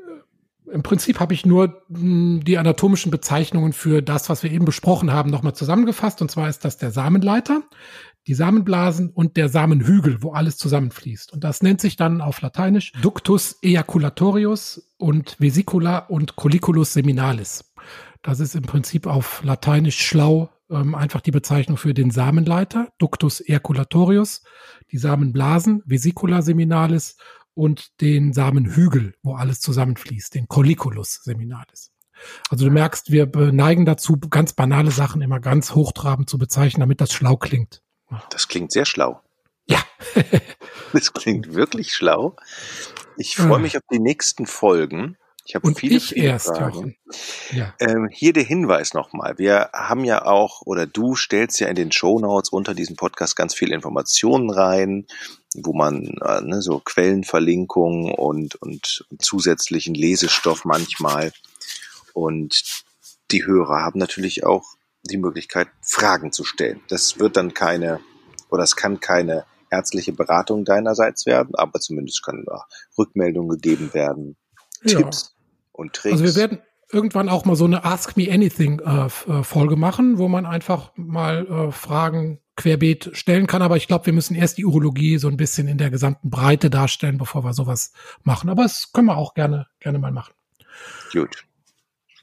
Im 0.71 0.83
Prinzip 0.83 1.19
habe 1.19 1.33
ich 1.33 1.45
nur 1.45 1.83
mh, 1.89 1.99
hm, 1.99 2.43
die 2.45 2.57
anatomischen 2.57 3.11
Bezeichnungen 3.11 3.73
für 3.73 4.01
das, 4.01 4.29
was 4.29 4.43
wir 4.43 4.51
eben 4.51 4.65
besprochen 4.65 5.11
haben, 5.11 5.29
nochmal 5.29 5.55
zusammengefasst. 5.55 6.21
Und 6.21 6.31
zwar 6.31 6.49
ist 6.49 6.63
das 6.63 6.77
der 6.77 6.91
Samenleiter, 6.91 7.63
die 8.27 8.33
Samenblasen 8.33 9.09
und 9.09 9.37
der 9.37 9.49
Samenhügel, 9.49 10.21
wo 10.21 10.31
alles 10.33 10.57
zusammenfließt. 10.57 11.33
Und 11.33 11.43
das 11.43 11.63
nennt 11.63 11.81
sich 11.81 11.95
dann 11.95 12.21
auf 12.21 12.41
Lateinisch 12.41 12.93
Ductus 13.01 13.57
ejaculatorius 13.61 14.93
und 14.97 15.37
Vesicula 15.39 15.97
und 15.97 16.35
Colliculus 16.35 16.93
seminalis. 16.93 17.73
Das 18.21 18.39
ist 18.39 18.55
im 18.55 18.63
Prinzip 18.63 19.07
auf 19.07 19.41
Lateinisch 19.43 19.99
schlau 19.99 20.49
ähm, 20.69 20.95
einfach 20.95 21.21
die 21.21 21.31
Bezeichnung 21.31 21.77
für 21.77 21.93
den 21.93 22.11
Samenleiter, 22.11 22.89
Ductus 22.99 23.41
ejaculatorius, 23.41 24.43
die 24.91 24.97
Samenblasen, 24.97 25.83
Vesicula 25.85 26.41
seminalis 26.41 27.17
und 27.53 28.01
den 28.01 28.33
Samenhügel, 28.33 29.13
wo 29.23 29.35
alles 29.35 29.59
zusammenfließt, 29.59 30.35
den 30.35 30.47
Colliculus 30.47 31.21
seminalis. 31.23 31.91
Also 32.49 32.65
du 32.65 32.71
merkst, 32.71 33.11
wir 33.11 33.27
neigen 33.51 33.85
dazu, 33.85 34.17
ganz 34.17 34.53
banale 34.53 34.91
Sachen 34.91 35.21
immer 35.21 35.39
ganz 35.39 35.73
hochtrabend 35.73 36.29
zu 36.29 36.37
bezeichnen, 36.37 36.81
damit 36.81 37.01
das 37.01 37.11
schlau 37.11 37.37
klingt. 37.37 37.81
Das 38.29 38.47
klingt 38.47 38.71
sehr 38.71 38.85
schlau. 38.85 39.21
Ja. 39.65 39.83
das 40.93 41.13
klingt 41.13 41.53
wirklich 41.53 41.93
schlau. 41.93 42.35
Ich 43.17 43.35
freue 43.35 43.59
mich 43.59 43.77
auf 43.77 43.83
die 43.91 43.99
nächsten 43.99 44.45
Folgen. 44.45 45.17
Ich 45.51 45.55
habe 45.55 45.75
viele, 45.75 45.97
ich 45.97 46.13
viele 46.13 46.27
erst, 46.27 46.47
Fragen. 46.47 46.95
Ja. 47.51 47.73
Ähm, 47.81 48.07
hier 48.09 48.31
der 48.31 48.43
Hinweis 48.43 48.93
nochmal. 48.93 49.37
Wir 49.37 49.69
haben 49.73 50.05
ja 50.05 50.23
auch, 50.23 50.61
oder 50.61 50.87
du 50.87 51.17
stellst 51.17 51.59
ja 51.59 51.67
in 51.67 51.75
den 51.75 51.91
Show 51.91 52.19
Notes 52.19 52.51
unter 52.51 52.73
diesem 52.73 52.95
Podcast 52.95 53.35
ganz 53.35 53.53
viele 53.53 53.75
Informationen 53.75 54.49
rein, 54.49 55.07
wo 55.53 55.73
man 55.73 56.05
äh, 56.25 56.39
ne, 56.39 56.61
so 56.61 56.79
Quellenverlinkungen 56.79 58.13
und, 58.13 58.55
und 58.55 59.05
zusätzlichen 59.19 59.93
Lesestoff 59.93 60.63
manchmal. 60.63 61.33
Und 62.13 62.85
die 63.31 63.45
Hörer 63.45 63.81
haben 63.81 63.99
natürlich 63.99 64.45
auch 64.45 64.63
die 65.03 65.17
Möglichkeit, 65.17 65.67
Fragen 65.81 66.31
zu 66.31 66.45
stellen. 66.45 66.79
Das 66.87 67.19
wird 67.19 67.35
dann 67.35 67.53
keine, 67.53 67.99
oder 68.49 68.63
es 68.63 68.77
kann 68.77 69.01
keine 69.01 69.43
ärztliche 69.69 70.13
Beratung 70.13 70.63
deinerseits 70.63 71.25
werden, 71.25 71.55
aber 71.55 71.81
zumindest 71.81 72.23
können 72.23 72.45
da 72.45 72.63
Rückmeldungen 72.97 73.49
gegeben 73.49 73.93
werden, 73.93 74.37
ja. 74.85 74.97
Tipps 74.97 75.35
und 75.81 75.93
Tricks. 75.93 76.13
Also 76.13 76.23
wir 76.23 76.35
werden 76.35 76.59
irgendwann 76.91 77.29
auch 77.29 77.45
mal 77.45 77.55
so 77.55 77.65
eine 77.65 77.83
Ask 77.83 78.17
Me 78.17 78.31
Anything 78.31 78.79
äh, 78.79 79.05
äh, 79.05 79.43
Folge 79.43 79.75
machen, 79.75 80.17
wo 80.17 80.27
man 80.27 80.45
einfach 80.45 80.91
mal 80.95 81.47
äh, 81.47 81.71
Fragen 81.71 82.39
querbeet 82.55 83.11
stellen 83.13 83.47
kann. 83.47 83.61
Aber 83.61 83.77
ich 83.77 83.87
glaube, 83.87 84.05
wir 84.05 84.13
müssen 84.13 84.35
erst 84.35 84.57
die 84.57 84.65
Urologie 84.65 85.17
so 85.17 85.27
ein 85.27 85.37
bisschen 85.37 85.67
in 85.67 85.77
der 85.77 85.89
gesamten 85.89 86.29
Breite 86.29 86.69
darstellen, 86.69 87.17
bevor 87.17 87.43
wir 87.43 87.53
sowas 87.53 87.93
machen. 88.23 88.49
Aber 88.49 88.63
das 88.63 88.91
können 88.91 89.07
wir 89.07 89.17
auch 89.17 89.33
gerne, 89.33 89.67
gerne 89.79 89.99
mal 89.99 90.11
machen. 90.11 90.33
Gut. 91.11 91.45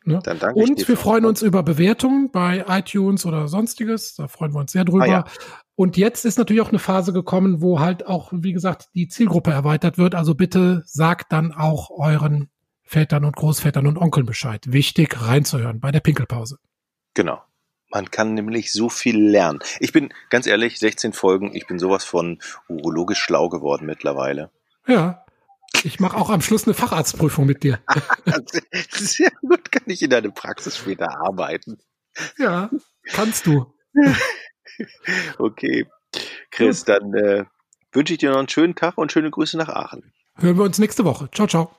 Ne? 0.05 0.21
Dann 0.23 0.39
danke 0.39 0.61
Und 0.61 0.89
wir 0.89 0.97
freuen 0.97 1.25
uns 1.27 1.43
über 1.43 1.63
Bewertungen 1.63 2.31
bei 2.31 2.65
iTunes 2.69 3.27
oder 3.27 3.49
sonstiges. 3.49 4.15
Da 4.15 4.29
freuen 4.29 4.55
wir 4.55 4.61
uns 4.61 4.73
sehr 4.73 4.85
drüber. 4.85 5.05
Ah, 5.05 5.09
ja. 5.09 5.25
Und 5.75 5.97
jetzt 5.97 6.25
ist 6.25 6.39
natürlich 6.39 6.63
auch 6.63 6.71
eine 6.71 6.79
Phase 6.79 7.13
gekommen, 7.13 7.61
wo 7.61 7.81
halt 7.81 8.07
auch, 8.07 8.31
wie 8.33 8.53
gesagt, 8.53 8.89
die 8.95 9.09
Zielgruppe 9.09 9.51
erweitert 9.51 9.99
wird. 9.99 10.15
Also 10.15 10.35
bitte 10.35 10.83
sagt 10.87 11.33
dann 11.33 11.53
auch 11.53 11.91
euren 11.91 12.49
Vätern 12.89 13.27
und 13.27 13.37
Großvätern 13.37 13.87
und 13.87 13.99
Onkeln 13.99 14.25
Bescheid. 14.25 14.73
Wichtig 14.73 15.21
reinzuhören 15.21 15.79
bei 15.79 15.93
der 15.93 16.01
Pinkelpause. 16.01 16.59
Genau. 17.13 17.43
Man 17.91 18.11
kann 18.11 18.33
nämlich 18.33 18.73
so 18.73 18.89
viel 18.89 19.19
lernen. 19.19 19.61
Ich 19.79 19.93
bin 19.93 20.13
ganz 20.31 20.47
ehrlich, 20.47 20.79
16 20.79 21.13
Folgen, 21.13 21.55
ich 21.55 21.67
bin 21.67 21.79
sowas 21.79 22.05
von 22.05 22.41
urologisch 22.67 23.19
schlau 23.19 23.51
geworden 23.51 23.85
mittlerweile. 23.85 24.51
Ja. 24.87 25.25
Ich 25.85 26.01
mache 26.01 26.17
auch 26.17 26.31
am 26.31 26.41
Schluss 26.41 26.65
eine 26.65 26.73
Facharztprüfung 26.73 27.45
mit 27.45 27.63
dir. 27.63 27.79
Sehr 28.91 29.31
gut, 29.43 29.71
kann 29.71 29.85
ich 29.87 30.03
in 30.03 30.09
deine 30.09 30.31
Praxis 30.31 30.79
später 30.79 31.09
arbeiten. 31.21 31.79
Ja, 32.39 32.71
kannst 33.05 33.47
du. 33.47 33.75
okay. 35.39 35.87
Chris, 36.51 36.85
dann 36.85 37.13
äh, 37.15 37.45
wünsche 37.93 38.15
ich 38.15 38.19
dir 38.19 38.31
noch 38.31 38.39
einen 38.39 38.49
schönen 38.49 38.75
Tag 38.75 38.97
und 38.97 39.13
schöne 39.13 39.31
Grüße 39.31 39.59
nach 39.59 39.69
Aachen. 39.69 40.11
Hören 40.37 40.57
wir 40.57 40.65
uns 40.65 40.79
nächste 40.79 41.05
Woche. 41.05 41.29
Ciao, 41.33 41.47
ciao. 41.47 41.71